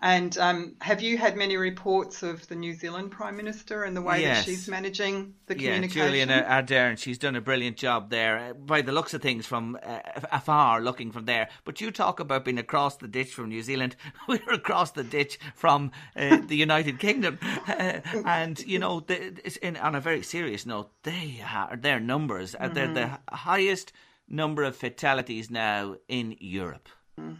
And 0.00 0.36
um, 0.38 0.76
have 0.80 1.00
you 1.00 1.18
had 1.18 1.36
many 1.36 1.56
reports 1.56 2.22
of 2.22 2.46
the 2.46 2.54
New 2.54 2.72
Zealand 2.74 3.10
Prime 3.10 3.36
Minister 3.36 3.82
and 3.82 3.96
the 3.96 4.02
way 4.02 4.20
yes. 4.20 4.38
that 4.38 4.50
she's 4.50 4.68
managing 4.68 5.34
the 5.46 5.56
communication? 5.56 6.28
Yeah, 6.28 6.42
Jacinda 6.42 6.66
Ardern, 6.66 6.98
she's 6.98 7.18
done 7.18 7.34
a 7.34 7.40
brilliant 7.40 7.76
job 7.76 8.10
there, 8.10 8.38
uh, 8.38 8.52
by 8.52 8.80
the 8.82 8.92
looks 8.92 9.12
of 9.12 9.22
things 9.22 9.44
from 9.44 9.76
uh, 9.82 9.98
afar, 10.30 10.80
looking 10.80 11.10
from 11.10 11.24
there. 11.24 11.48
But 11.64 11.80
you 11.80 11.90
talk 11.90 12.20
about 12.20 12.44
being 12.44 12.58
across 12.58 12.96
the 12.96 13.08
ditch 13.08 13.34
from 13.34 13.48
New 13.48 13.62
Zealand. 13.62 13.96
We're 14.28 14.52
across 14.52 14.92
the 14.92 15.02
ditch 15.02 15.40
from 15.56 15.90
uh, 16.14 16.38
the 16.46 16.56
United 16.56 16.98
Kingdom, 17.00 17.40
uh, 17.66 18.00
and 18.24 18.58
you 18.60 18.78
know, 18.78 19.00
the, 19.00 19.40
in, 19.66 19.76
on 19.76 19.96
a 19.96 20.00
very 20.00 20.22
serious 20.22 20.64
note, 20.64 20.92
they 21.02 21.42
are 21.44 21.76
their 21.76 21.98
numbers. 21.98 22.54
Mm-hmm. 22.54 22.74
They're 22.74 22.94
the 22.94 23.00
mm-hmm. 23.00 23.34
highest 23.34 23.92
number 24.28 24.62
of 24.62 24.76
fatalities 24.76 25.50
now 25.50 25.96
in 26.06 26.36
Europe. 26.38 26.88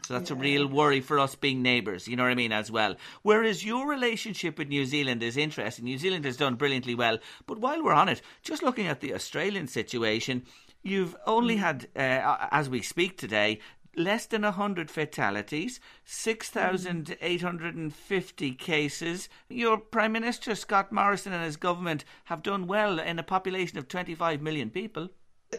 So 0.06 0.14
that's 0.14 0.30
yeah. 0.30 0.36
a 0.36 0.40
real 0.40 0.66
worry 0.66 1.00
for 1.00 1.18
us 1.18 1.34
being 1.34 1.62
neighbours, 1.62 2.06
you 2.08 2.16
know 2.16 2.24
what 2.24 2.32
I 2.32 2.36
mean, 2.36 2.52
as 2.52 2.70
well. 2.70 2.96
Whereas 3.22 3.64
your 3.64 3.88
relationship 3.88 4.58
with 4.58 4.68
New 4.68 4.84
Zealand 4.84 5.22
is 5.22 5.36
interesting. 5.36 5.84
New 5.84 5.98
Zealand 5.98 6.24
has 6.24 6.36
done 6.36 6.56
brilliantly 6.56 6.94
well. 6.94 7.18
But 7.46 7.58
while 7.58 7.82
we're 7.82 7.92
on 7.92 8.08
it, 8.08 8.22
just 8.42 8.62
looking 8.62 8.86
at 8.86 9.00
the 9.00 9.14
Australian 9.14 9.66
situation, 9.68 10.44
you've 10.82 11.16
only 11.26 11.56
mm. 11.56 11.60
had, 11.60 11.88
uh, 11.96 12.48
as 12.50 12.68
we 12.68 12.82
speak 12.82 13.18
today, 13.18 13.60
less 13.96 14.26
than 14.26 14.42
100 14.42 14.90
fatalities, 14.90 15.80
6,850 16.04 18.54
cases. 18.54 19.28
Your 19.48 19.78
Prime 19.78 20.12
Minister, 20.12 20.54
Scott 20.54 20.92
Morrison, 20.92 21.32
and 21.32 21.44
his 21.44 21.56
government 21.56 22.04
have 22.24 22.42
done 22.42 22.66
well 22.66 22.98
in 22.98 23.18
a 23.18 23.24
population 23.24 23.78
of 23.78 23.88
25 23.88 24.40
million 24.40 24.70
people. 24.70 25.08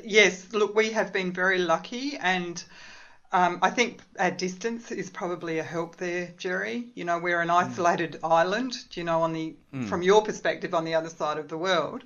Yes, 0.03 0.53
look, 0.53 0.75
we 0.75 0.91
have 0.91 1.11
been 1.11 1.33
very 1.33 1.57
lucky 1.57 2.15
and 2.17 2.63
um, 3.31 3.59
I 3.61 3.69
think 3.69 4.01
our 4.17 4.31
distance 4.31 4.91
is 4.91 5.09
probably 5.09 5.59
a 5.59 5.63
help 5.63 5.97
there, 5.97 6.33
Jerry. 6.37 6.89
You 6.95 7.05
know, 7.05 7.19
we're 7.19 7.41
an 7.41 7.51
isolated 7.51 8.19
mm. 8.21 8.29
island, 8.29 8.75
you 8.93 9.03
know, 9.03 9.21
on 9.21 9.33
the 9.33 9.55
mm. 9.73 9.87
from 9.87 10.01
your 10.01 10.23
perspective 10.23 10.73
on 10.73 10.83
the 10.83 10.95
other 10.95 11.09
side 11.09 11.37
of 11.37 11.47
the 11.47 11.57
world. 11.57 12.03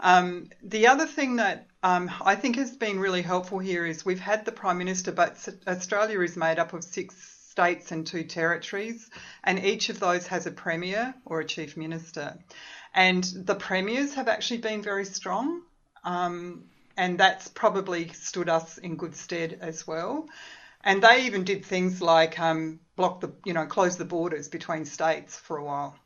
Um, 0.00 0.50
the 0.62 0.88
other 0.88 1.06
thing 1.06 1.36
that 1.36 1.68
um, 1.84 2.10
I 2.20 2.34
think 2.34 2.56
has 2.56 2.76
been 2.76 2.98
really 2.98 3.22
helpful 3.22 3.60
here 3.60 3.86
is 3.86 4.04
we've 4.04 4.18
had 4.18 4.44
the 4.44 4.52
Prime 4.52 4.78
Minister, 4.78 5.12
but 5.12 5.48
Australia 5.68 6.20
is 6.20 6.36
made 6.36 6.58
up 6.58 6.72
of 6.72 6.82
six 6.82 7.14
states 7.48 7.92
and 7.92 8.04
two 8.04 8.24
territories, 8.24 9.08
and 9.44 9.64
each 9.64 9.90
of 9.90 10.00
those 10.00 10.26
has 10.26 10.46
a 10.46 10.50
Premier 10.50 11.14
or 11.24 11.38
a 11.38 11.44
Chief 11.44 11.76
Minister. 11.76 12.36
And 12.92 13.22
the 13.22 13.54
Premiers 13.54 14.14
have 14.14 14.26
actually 14.26 14.58
been 14.58 14.82
very 14.82 15.04
strong, 15.04 15.62
um, 16.02 16.64
and 16.96 17.16
that's 17.18 17.46
probably 17.46 18.08
stood 18.08 18.48
us 18.48 18.78
in 18.78 18.96
good 18.96 19.14
stead 19.14 19.58
as 19.60 19.86
well. 19.86 20.28
And 20.84 21.02
they 21.02 21.24
even 21.24 21.44
did 21.44 21.64
things 21.64 22.00
like 22.02 22.38
um, 22.38 22.80
block 22.94 23.20
the, 23.20 23.32
you 23.44 23.54
know, 23.54 23.66
close 23.66 23.96
the 23.96 24.04
borders 24.04 24.48
between 24.48 24.84
states 24.84 25.36
for 25.36 25.56
a 25.56 25.64
while 25.64 25.98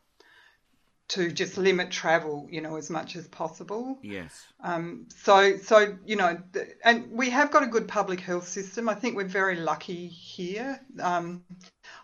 to 1.09 1.33
just 1.33 1.57
limit 1.57 1.91
travel, 1.91 2.47
you 2.51 2.61
know, 2.61 2.77
as 2.77 2.91
much 2.91 3.17
as 3.17 3.27
possible. 3.29 3.99
Yes. 4.03 4.47
Um, 4.63 5.07
so, 5.09 5.57
so 5.57 5.97
you 6.05 6.17
know, 6.17 6.39
and 6.85 7.11
we 7.11 7.31
have 7.31 7.51
got 7.51 7.63
a 7.63 7.67
good 7.67 7.89
public 7.89 8.21
health 8.21 8.47
system. 8.47 8.89
I 8.89 8.95
think 8.95 9.17
we're 9.17 9.25
very 9.25 9.57
lucky 9.57 10.07
here. 10.07 10.79
Um, 11.01 11.45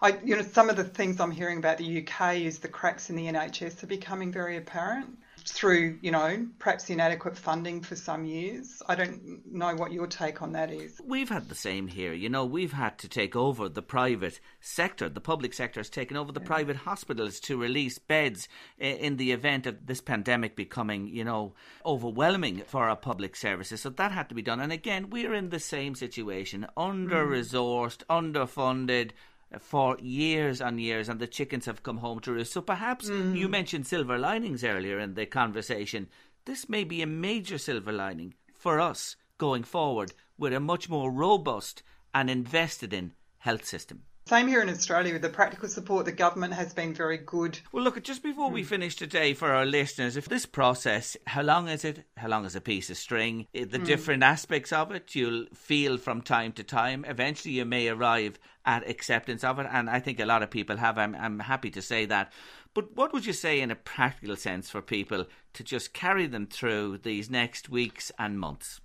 I, 0.00 0.18
you 0.24 0.36
know, 0.36 0.42
some 0.42 0.70
of 0.70 0.76
the 0.76 0.84
things 0.84 1.20
I'm 1.20 1.30
hearing 1.30 1.58
about 1.58 1.78
the 1.78 2.02
UK 2.02 2.36
is 2.36 2.58
the 2.58 2.68
cracks 2.68 3.10
in 3.10 3.16
the 3.16 3.26
NHS 3.26 3.82
are 3.82 3.86
becoming 3.86 4.32
very 4.32 4.56
apparent 4.56 5.18
through, 5.46 5.98
you 6.00 6.10
know, 6.10 6.46
perhaps 6.58 6.88
inadequate 6.88 7.36
funding 7.36 7.82
for 7.82 7.96
some 7.96 8.24
years. 8.24 8.82
I 8.88 8.94
don't 8.94 9.42
know 9.46 9.74
what 9.74 9.92
your 9.92 10.06
take 10.06 10.42
on 10.42 10.52
that 10.52 10.70
is. 10.70 11.00
We've 11.04 11.28
had 11.28 11.48
the 11.48 11.54
same 11.54 11.86
here. 11.86 12.12
You 12.12 12.28
know, 12.28 12.44
we've 12.44 12.72
had 12.72 12.98
to 12.98 13.08
take 13.08 13.36
over 13.36 13.68
the 13.68 13.82
private 13.82 14.40
sector. 14.60 15.08
The 15.08 15.20
public 15.20 15.54
sector 15.54 15.80
has 15.80 15.90
taken 15.90 16.16
over 16.16 16.32
the 16.32 16.40
yeah. 16.40 16.46
private 16.46 16.76
hospitals 16.76 17.40
to 17.40 17.56
release 17.56 17.98
beds 17.98 18.48
in 18.78 19.16
the 19.16 19.32
event 19.32 19.66
of 19.66 19.86
this 19.86 20.00
pandemic 20.00 20.56
becoming, 20.56 21.08
you 21.08 21.24
know, 21.24 21.54
overwhelming 21.84 22.62
for 22.66 22.88
our 22.88 22.96
public 22.96 23.36
services. 23.36 23.82
So 23.82 23.90
that 23.90 24.12
had 24.12 24.28
to 24.30 24.34
be 24.34 24.42
done. 24.42 24.60
And 24.60 24.72
again, 24.72 25.10
we're 25.10 25.34
in 25.34 25.50
the 25.50 25.60
same 25.60 25.94
situation 25.94 26.66
under 26.76 27.26
resourced, 27.26 28.04
mm. 28.04 28.32
underfunded 28.32 29.10
for 29.58 29.96
years 30.00 30.60
and 30.60 30.80
years, 30.80 31.08
and 31.08 31.20
the 31.20 31.26
chickens 31.26 31.66
have 31.66 31.82
come 31.82 31.98
home 31.98 32.20
to 32.20 32.32
roost. 32.32 32.52
So 32.52 32.60
perhaps 32.60 33.08
mm. 33.08 33.36
you 33.36 33.48
mentioned 33.48 33.86
silver 33.86 34.18
linings 34.18 34.64
earlier 34.64 34.98
in 34.98 35.14
the 35.14 35.26
conversation. 35.26 36.08
This 36.44 36.68
may 36.68 36.84
be 36.84 37.02
a 37.02 37.06
major 37.06 37.58
silver 37.58 37.92
lining 37.92 38.34
for 38.54 38.80
us 38.80 39.16
going 39.38 39.64
forward 39.64 40.12
with 40.38 40.52
a 40.52 40.60
much 40.60 40.88
more 40.88 41.10
robust 41.10 41.82
and 42.12 42.30
invested 42.30 42.92
in 42.92 43.12
health 43.38 43.64
system. 43.64 44.02
Same 44.26 44.48
here 44.48 44.62
in 44.62 44.70
Australia 44.70 45.12
with 45.12 45.20
the 45.20 45.28
practical 45.28 45.68
support. 45.68 46.06
The 46.06 46.12
government 46.12 46.54
has 46.54 46.72
been 46.72 46.94
very 46.94 47.18
good. 47.18 47.58
Well, 47.72 47.84
look, 47.84 47.98
at 47.98 48.04
just 48.04 48.22
before 48.22 48.50
we 48.50 48.62
hmm. 48.62 48.68
finish 48.68 48.96
today 48.96 49.34
for 49.34 49.50
our 49.50 49.66
listeners, 49.66 50.16
if 50.16 50.30
this 50.30 50.46
process, 50.46 51.14
how 51.26 51.42
long 51.42 51.68
is 51.68 51.84
it? 51.84 52.06
How 52.16 52.28
long 52.28 52.46
is 52.46 52.56
a 52.56 52.60
piece 52.62 52.88
of 52.88 52.96
string? 52.96 53.46
The 53.52 53.66
mm. 53.66 53.84
different 53.84 54.22
aspects 54.22 54.72
of 54.72 54.90
it 54.92 55.14
you'll 55.14 55.44
feel 55.52 55.98
from 55.98 56.22
time 56.22 56.52
to 56.52 56.64
time. 56.64 57.04
Eventually, 57.06 57.52
you 57.52 57.66
may 57.66 57.88
arrive 57.88 58.38
at 58.64 58.88
acceptance 58.88 59.44
of 59.44 59.58
it, 59.58 59.66
and 59.70 59.90
I 59.90 60.00
think 60.00 60.18
a 60.18 60.24
lot 60.24 60.42
of 60.42 60.50
people 60.50 60.78
have. 60.78 60.96
I'm, 60.96 61.14
I'm 61.14 61.40
happy 61.40 61.70
to 61.72 61.82
say 61.82 62.06
that. 62.06 62.32
But 62.72 62.96
what 62.96 63.12
would 63.12 63.26
you 63.26 63.34
say 63.34 63.60
in 63.60 63.70
a 63.70 63.76
practical 63.76 64.36
sense 64.36 64.70
for 64.70 64.80
people 64.80 65.26
to 65.52 65.62
just 65.62 65.92
carry 65.92 66.26
them 66.26 66.46
through 66.46 66.98
these 67.02 67.28
next 67.28 67.68
weeks 67.68 68.10
and 68.18 68.40
months? 68.40 68.80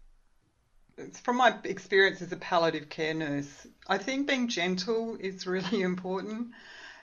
From 1.24 1.38
my 1.38 1.56
experience 1.64 2.22
as 2.22 2.32
a 2.32 2.38
palliative 2.38 2.90
care 2.90 3.14
nurse, 3.14 3.68
I 3.88 3.98
think 3.98 4.28
being 4.28 4.48
gentle 4.48 5.18
is 5.20 5.48
really 5.48 5.82
important. 5.92 6.50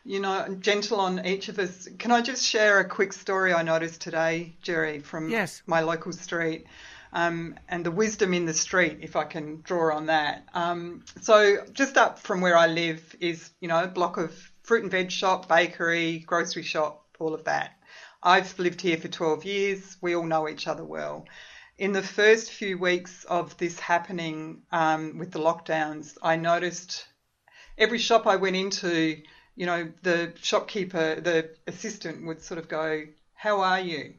You 0.05 0.21
know, 0.21 0.57
gentle 0.61 1.01
on 1.01 1.27
each 1.27 1.49
of 1.49 1.59
us. 1.59 1.89
Can 1.99 2.13
I 2.13 2.23
just 2.23 2.45
share 2.45 2.79
a 2.79 2.89
quick 2.89 3.13
story 3.13 3.53
I 3.53 3.63
noticed 3.63 4.01
today, 4.01 4.57
Jerry, 4.63 5.01
from 5.01 5.29
yes. 5.29 5.63
my 5.67 5.81
local 5.81 6.13
street? 6.13 6.67
Um, 7.13 7.57
and 7.69 7.85
the 7.85 7.91
wisdom 7.91 8.35
in 8.35 8.47
the 8.47 8.55
street, 8.55 8.99
if 9.01 9.17
I 9.17 9.25
can 9.25 9.63
draw 9.63 9.97
on 9.97 10.07
that. 10.07 10.45
Um, 10.55 11.05
so 11.23 11.65
just 11.73 11.97
up 11.97 12.19
from 12.19 12.41
where 12.41 12.57
I 12.57 12.67
live 12.67 13.17
is, 13.21 13.51
you 13.61 13.69
know, 13.69 13.83
a 13.83 13.89
block 13.89 14.17
of 14.17 14.33
fruit 14.63 14.83
and 14.83 14.91
veg 14.91 15.11
shop, 15.11 15.49
bakery, 15.49 16.19
grocery 16.21 16.63
shop, 16.63 17.05
all 17.19 17.35
of 17.35 17.45
that. 17.45 17.73
I've 18.23 18.59
lived 18.59 18.81
here 18.81 18.97
for 18.97 19.09
12 19.09 19.45
years. 19.45 19.97
We 20.01 20.15
all 20.15 20.25
know 20.25 20.49
each 20.49 20.67
other 20.67 20.85
well. 20.85 21.27
In 21.79 21.93
the 21.93 22.03
first 22.03 22.53
few 22.53 22.79
weeks 22.79 23.25
of 23.25 23.59
this 23.59 23.79
happening 23.79 24.63
um, 24.73 25.19
with 25.19 25.31
the 25.33 25.39
lockdowns, 25.39 26.17
I 26.23 26.37
noticed 26.37 27.07
every 27.77 27.99
shop 27.99 28.27
I 28.27 28.37
went 28.37 28.57
into, 28.57 29.23
you 29.57 29.67
know, 29.67 29.93
the 30.01 30.33
shopkeeper, 30.41 31.21
the 31.21 31.55
assistant 31.67 32.25
would 32.27 32.41
sort 32.41 32.57
of 32.57 32.69
go, 32.69 33.07
How 33.35 33.61
are 33.61 33.81
you? 33.81 34.15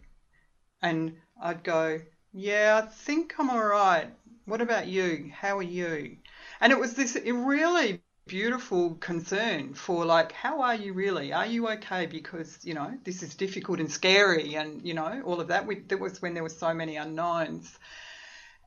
And 0.83 1.17
I'd 1.41 1.63
go, 1.63 1.99
Yeah, 2.31 2.81
I 2.83 2.87
think 2.87 3.33
I'm 3.39 3.49
all 3.49 3.65
right. 3.65 4.13
What 4.45 4.61
about 4.61 4.85
you? 4.85 5.31
How 5.33 5.57
are 5.57 5.63
you? 5.63 6.17
And 6.61 6.71
it 6.71 6.79
was 6.79 6.93
this 6.93 7.15
really 7.25 8.03
beautiful 8.27 8.95
concern 8.95 9.73
for 9.73 10.05
like 10.05 10.31
how 10.31 10.61
are 10.61 10.75
you 10.75 10.93
really? 10.93 11.33
Are 11.33 11.45
you 11.45 11.67
okay? 11.69 12.05
Because 12.05 12.59
you 12.63 12.73
know 12.73 12.91
this 13.03 13.23
is 13.23 13.35
difficult 13.35 13.79
and 13.79 13.91
scary 13.91 14.55
and 14.55 14.81
you 14.83 14.93
know 14.93 15.21
all 15.25 15.39
of 15.39 15.47
that. 15.47 15.65
We, 15.65 15.79
that 15.87 15.99
was 15.99 16.21
when 16.21 16.33
there 16.33 16.43
were 16.43 16.49
so 16.49 16.73
many 16.73 16.97
unknowns. 16.97 17.77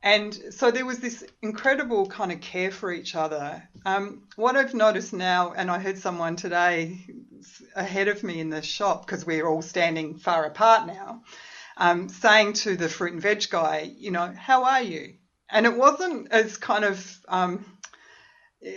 And 0.03 0.33
so 0.49 0.71
there 0.71 0.85
was 0.85 0.99
this 0.99 1.23
incredible 1.43 2.07
kind 2.07 2.31
of 2.31 2.41
care 2.41 2.71
for 2.71 2.91
each 2.91 3.13
other. 3.15 3.63
Um, 3.85 4.23
what 4.35 4.55
i've 4.55 4.73
noticed 4.73 5.13
now 5.13 5.53
and 5.53 5.69
i 5.69 5.79
heard 5.79 5.97
someone 5.97 6.35
today 6.35 7.05
ahead 7.75 8.07
of 8.07 8.23
me 8.23 8.39
in 8.39 8.49
the 8.49 8.61
shop 8.61 9.05
because 9.05 9.25
we're 9.25 9.47
all 9.47 9.61
standing 9.61 10.17
far 10.17 10.45
apart 10.45 10.85
now 10.87 11.21
um, 11.77 12.09
saying 12.09 12.53
to 12.53 12.75
the 12.75 12.89
fruit 12.89 13.13
and 13.13 13.21
veg 13.21 13.49
guy 13.49 13.91
you 13.97 14.11
know 14.11 14.33
how 14.37 14.65
are 14.65 14.81
you? 14.81 15.15
And 15.49 15.65
it 15.65 15.75
wasn't 15.75 16.31
as 16.31 16.57
kind 16.57 16.85
of 16.85 17.19
um, 17.27 17.65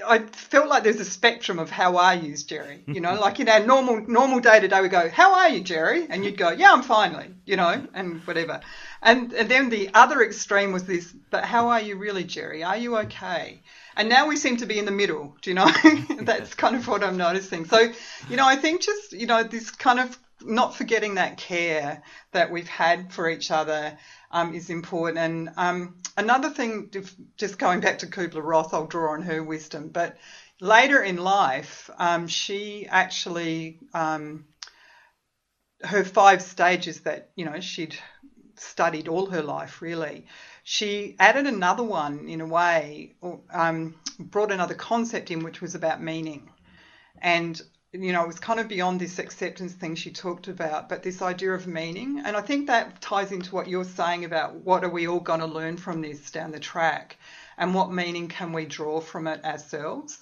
I 0.07 0.21
felt 0.21 0.69
like 0.69 0.83
there's 0.83 1.01
a 1.01 1.05
spectrum 1.05 1.59
of 1.59 1.71
how 1.71 1.99
are 1.99 2.15
you, 2.15 2.35
Jerry. 2.37 2.83
You 2.87 3.03
know, 3.03 3.21
like 3.21 3.39
in 3.39 3.51
our 3.51 3.61
normal 3.61 4.01
normal 4.07 4.41
day 4.41 4.59
to 4.59 4.67
day, 4.67 4.81
we 4.81 4.89
go, 4.89 5.11
"How 5.11 5.35
are 5.35 5.51
you, 5.51 5.61
Jerry?" 5.61 6.07
And 6.09 6.25
you'd 6.25 6.39
go, 6.39 6.51
"Yeah, 6.51 6.73
I'm 6.73 6.83
finely," 6.83 7.35
you 7.45 7.57
know, 7.57 7.87
and 7.93 8.27
whatever. 8.27 8.61
And, 9.03 9.35
and 9.35 9.51
then 9.51 9.69
the 9.69 9.91
other 9.93 10.23
extreme 10.23 10.73
was 10.73 10.85
this, 10.85 11.13
"But 11.31 11.45
how 11.45 11.69
are 11.69 11.81
you 11.81 11.97
really, 11.97 12.25
Jerry? 12.25 12.65
Are 12.65 12.79
you 12.79 12.97
okay?" 12.99 13.63
And 13.95 14.09
now 14.09 14.27
we 14.27 14.37
seem 14.37 14.57
to 14.57 14.67
be 14.67 14.79
in 14.79 14.87
the 14.87 14.91
middle. 14.91 15.37
Do 15.43 15.51
you 15.51 15.55
know? 15.55 15.71
That's 16.23 16.55
kind 16.55 16.77
of 16.77 16.89
what 16.89 17.05
I'm 17.05 17.19
noticing. 17.19 17.67
So, 17.67 17.93
you 18.31 18.37
know, 18.37 18.47
I 18.47 18.57
think 18.57 18.81
just 18.81 19.13
you 19.13 19.27
know 19.27 19.43
this 19.43 19.71
kind 19.71 20.01
of 20.01 20.19
not 20.43 20.75
forgetting 20.75 21.15
that 21.15 21.37
care 21.37 22.03
that 22.33 22.51
we've 22.51 22.69
had 22.69 23.13
for 23.13 23.29
each 23.29 23.51
other 23.51 23.97
um, 24.31 24.55
is 24.55 24.71
important. 24.71 25.19
And 25.19 25.51
um, 25.57 25.97
another 26.17 26.51
thing, 26.51 26.91
just 27.37 27.59
going 27.59 27.81
back 27.81 27.99
to 27.99 28.07
Kubler 28.07 28.43
Ross, 28.43 28.73
I'll 28.73 28.87
draw 28.87 29.13
on 29.13 29.23
her 29.23 29.43
wisdom, 29.43 29.89
but 29.89 30.17
later 30.61 31.03
in 31.03 31.17
life, 31.17 31.91
um, 31.99 32.27
she 32.29 32.87
actually, 32.89 33.79
um, 33.93 34.47
her 35.83 36.05
five 36.05 36.43
stages 36.43 37.01
that, 37.01 37.31
you 37.37 37.45
know, 37.45 37.61
she'd 37.61 37.97
studied 38.57 39.09
all 39.09 39.27
her 39.27 39.43
life 39.43 39.83
really, 39.83 40.27
she 40.63 41.15
added 41.19 41.47
another 41.47 41.83
one 41.83 42.29
in 42.29 42.41
a 42.41 42.47
way, 42.47 43.15
um, 43.53 43.97
brought 44.19 44.53
another 44.53 44.75
concept 44.75 45.31
in, 45.31 45.45
which 45.45 45.61
was 45.61 45.75
about 45.75 46.01
meaning. 46.01 46.51
And 47.21 47.61
you 48.03 48.13
know, 48.13 48.23
it 48.23 48.27
was 48.27 48.41
kind 48.41 48.59
of 48.59 48.69
beyond 48.69 49.01
this 49.01 49.19
acceptance 49.19 49.73
thing 49.73 49.95
she 49.95 50.11
talked 50.11 50.49
about, 50.49 50.89
but 50.89 51.03
this 51.03 51.23
idea 51.23 51.53
of 51.53 51.67
meaning. 51.67 52.23
And 52.25 52.37
I 52.37 52.41
think 52.41 52.67
that 52.67 53.01
ties 53.01 53.31
into 53.31 53.55
what 53.55 53.69
you're 53.69 53.85
saying 53.85 54.25
about 54.25 54.57
what 54.57 54.83
are 54.85 54.91
we 54.91 55.07
all 55.07 55.21
going 55.21 55.41
to 55.41 55.47
learn 55.47 55.77
from 55.77 56.03
this 56.03 56.31
down 56.31 56.51
the 56.51 56.59
track 56.59 57.17
and 57.57 57.75
what 57.75 57.93
meaning 57.93 58.29
can 58.29 58.53
we 58.53 58.65
draw 58.65 59.01
from 59.01 59.29
it 59.29 59.45
ourselves. 59.45 60.19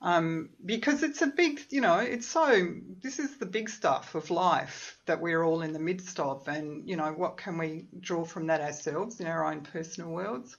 Um, 0.00 0.50
because 0.66 1.04
it's 1.04 1.22
a 1.22 1.28
big, 1.28 1.60
you 1.70 1.80
know, 1.80 1.98
it's 1.98 2.26
so, 2.26 2.68
this 3.00 3.20
is 3.20 3.36
the 3.36 3.46
big 3.46 3.70
stuff 3.70 4.16
of 4.16 4.32
life 4.32 4.98
that 5.06 5.20
we're 5.20 5.44
all 5.44 5.62
in 5.62 5.72
the 5.72 5.78
midst 5.78 6.18
of. 6.18 6.48
And, 6.48 6.88
you 6.88 6.96
know, 6.96 7.12
what 7.12 7.36
can 7.36 7.56
we 7.56 7.86
draw 8.00 8.24
from 8.24 8.48
that 8.48 8.60
ourselves 8.60 9.20
in 9.20 9.28
our 9.28 9.46
own 9.46 9.60
personal 9.60 10.10
worlds? 10.10 10.56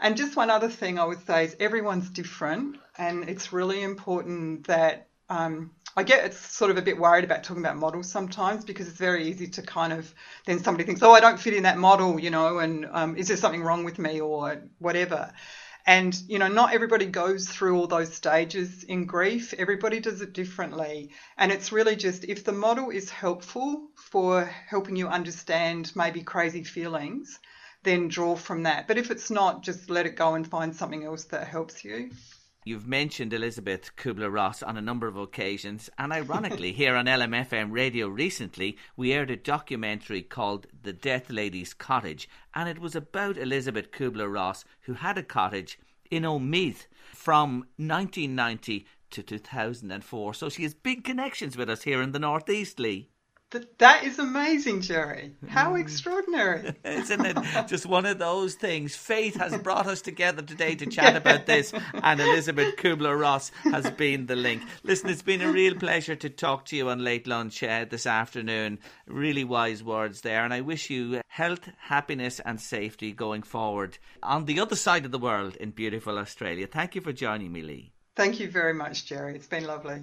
And 0.00 0.16
just 0.16 0.36
one 0.36 0.48
other 0.48 0.70
thing 0.70 0.98
I 0.98 1.04
would 1.04 1.26
say 1.26 1.44
is 1.44 1.56
everyone's 1.60 2.08
different, 2.08 2.78
and 2.96 3.28
it's 3.28 3.52
really 3.52 3.82
important 3.82 4.68
that 4.68 5.08
um, 5.28 5.72
I 5.96 6.02
get 6.04 6.24
it's 6.24 6.38
sort 6.56 6.70
of 6.70 6.76
a 6.76 6.82
bit 6.82 6.98
worried 6.98 7.24
about 7.24 7.42
talking 7.42 7.64
about 7.64 7.76
models 7.76 8.10
sometimes 8.10 8.64
because 8.64 8.88
it's 8.88 8.98
very 8.98 9.28
easy 9.28 9.48
to 9.48 9.62
kind 9.62 9.92
of 9.92 10.12
then 10.46 10.62
somebody 10.62 10.84
thinks, 10.84 11.02
oh, 11.02 11.12
I 11.12 11.20
don't 11.20 11.40
fit 11.40 11.54
in 11.54 11.64
that 11.64 11.76
model, 11.76 12.20
you 12.20 12.30
know, 12.30 12.58
and 12.58 12.86
um, 12.92 13.16
is 13.16 13.28
there 13.28 13.36
something 13.36 13.62
wrong 13.62 13.84
with 13.84 13.98
me 13.98 14.20
or 14.20 14.62
whatever. 14.78 15.32
And, 15.86 16.14
you 16.28 16.38
know, 16.38 16.48
not 16.48 16.74
everybody 16.74 17.06
goes 17.06 17.48
through 17.48 17.78
all 17.78 17.86
those 17.86 18.12
stages 18.12 18.84
in 18.84 19.06
grief. 19.06 19.54
Everybody 19.56 20.00
does 20.00 20.20
it 20.20 20.34
differently. 20.34 21.10
And 21.38 21.50
it's 21.50 21.72
really 21.72 21.96
just 21.96 22.24
if 22.24 22.44
the 22.44 22.52
model 22.52 22.90
is 22.90 23.08
helpful 23.08 23.88
for 23.96 24.44
helping 24.44 24.96
you 24.96 25.08
understand 25.08 25.90
maybe 25.94 26.22
crazy 26.22 26.62
feelings, 26.62 27.38
then 27.84 28.08
draw 28.08 28.36
from 28.36 28.64
that. 28.64 28.86
But 28.86 28.98
if 28.98 29.10
it's 29.10 29.30
not, 29.30 29.62
just 29.62 29.88
let 29.88 30.04
it 30.04 30.14
go 30.14 30.34
and 30.34 30.46
find 30.46 30.76
something 30.76 31.04
else 31.04 31.24
that 31.26 31.46
helps 31.46 31.82
you. 31.82 32.10
You've 32.68 32.86
mentioned 32.86 33.32
Elizabeth 33.32 33.96
Kubler 33.96 34.30
Ross 34.30 34.62
on 34.62 34.76
a 34.76 34.82
number 34.82 35.08
of 35.08 35.16
occasions, 35.16 35.88
and 35.96 36.12
ironically, 36.12 36.72
here 36.72 36.96
on 36.96 37.06
LMFM 37.06 37.72
radio 37.72 38.08
recently, 38.08 38.76
we 38.94 39.14
aired 39.14 39.30
a 39.30 39.36
documentary 39.36 40.20
called 40.20 40.66
The 40.82 40.92
Death 40.92 41.30
Lady's 41.30 41.72
Cottage, 41.72 42.28
and 42.54 42.68
it 42.68 42.78
was 42.78 42.94
about 42.94 43.38
Elizabeth 43.38 43.90
Kubler 43.90 44.30
Ross, 44.30 44.66
who 44.82 44.92
had 44.92 45.16
a 45.16 45.22
cottage 45.22 45.78
in 46.10 46.24
Omeath 46.24 46.88
from 47.14 47.60
1990 47.78 48.84
to 49.12 49.22
2004. 49.22 50.34
So 50.34 50.50
she 50.50 50.64
has 50.64 50.74
big 50.74 51.04
connections 51.04 51.56
with 51.56 51.70
us 51.70 51.84
here 51.84 52.02
in 52.02 52.12
the 52.12 52.18
Northeast, 52.18 52.78
Lee. 52.78 53.08
That, 53.50 53.78
that 53.78 54.04
is 54.04 54.18
amazing, 54.18 54.82
Jerry. 54.82 55.34
How 55.48 55.72
mm. 55.72 55.80
extraordinary. 55.80 56.74
Isn't 56.84 57.24
it 57.24 57.38
just 57.66 57.86
one 57.86 58.04
of 58.04 58.18
those 58.18 58.54
things? 58.54 58.94
Faith 58.94 59.36
has 59.36 59.56
brought 59.62 59.86
us 59.86 60.02
together 60.02 60.42
today 60.42 60.74
to 60.74 60.84
chat 60.84 61.16
about 61.16 61.46
this, 61.46 61.72
and 61.94 62.20
Elizabeth 62.20 62.76
Kubler 62.76 63.18
Ross 63.18 63.50
has 63.64 63.90
been 63.92 64.26
the 64.26 64.36
link. 64.36 64.62
Listen, 64.82 65.08
it's 65.08 65.22
been 65.22 65.40
a 65.40 65.50
real 65.50 65.74
pleasure 65.76 66.16
to 66.16 66.28
talk 66.28 66.66
to 66.66 66.76
you 66.76 66.90
on 66.90 67.02
Late 67.02 67.26
Lunch 67.26 67.62
uh, 67.62 67.86
this 67.88 68.06
afternoon. 68.06 68.80
Really 69.06 69.44
wise 69.44 69.82
words 69.82 70.20
there, 70.20 70.44
and 70.44 70.52
I 70.52 70.60
wish 70.60 70.90
you 70.90 71.22
health, 71.28 71.70
happiness, 71.78 72.40
and 72.40 72.60
safety 72.60 73.12
going 73.12 73.42
forward 73.42 73.96
on 74.22 74.44
the 74.44 74.60
other 74.60 74.76
side 74.76 75.06
of 75.06 75.10
the 75.10 75.18
world 75.18 75.56
in 75.56 75.70
beautiful 75.70 76.18
Australia. 76.18 76.66
Thank 76.66 76.94
you 76.94 77.00
for 77.00 77.14
joining 77.14 77.52
me, 77.52 77.62
Lee. 77.62 77.92
Thank 78.14 78.40
you 78.40 78.50
very 78.50 78.74
much, 78.74 79.06
Jerry. 79.06 79.36
It's 79.36 79.46
been 79.46 79.64
lovely. 79.64 80.02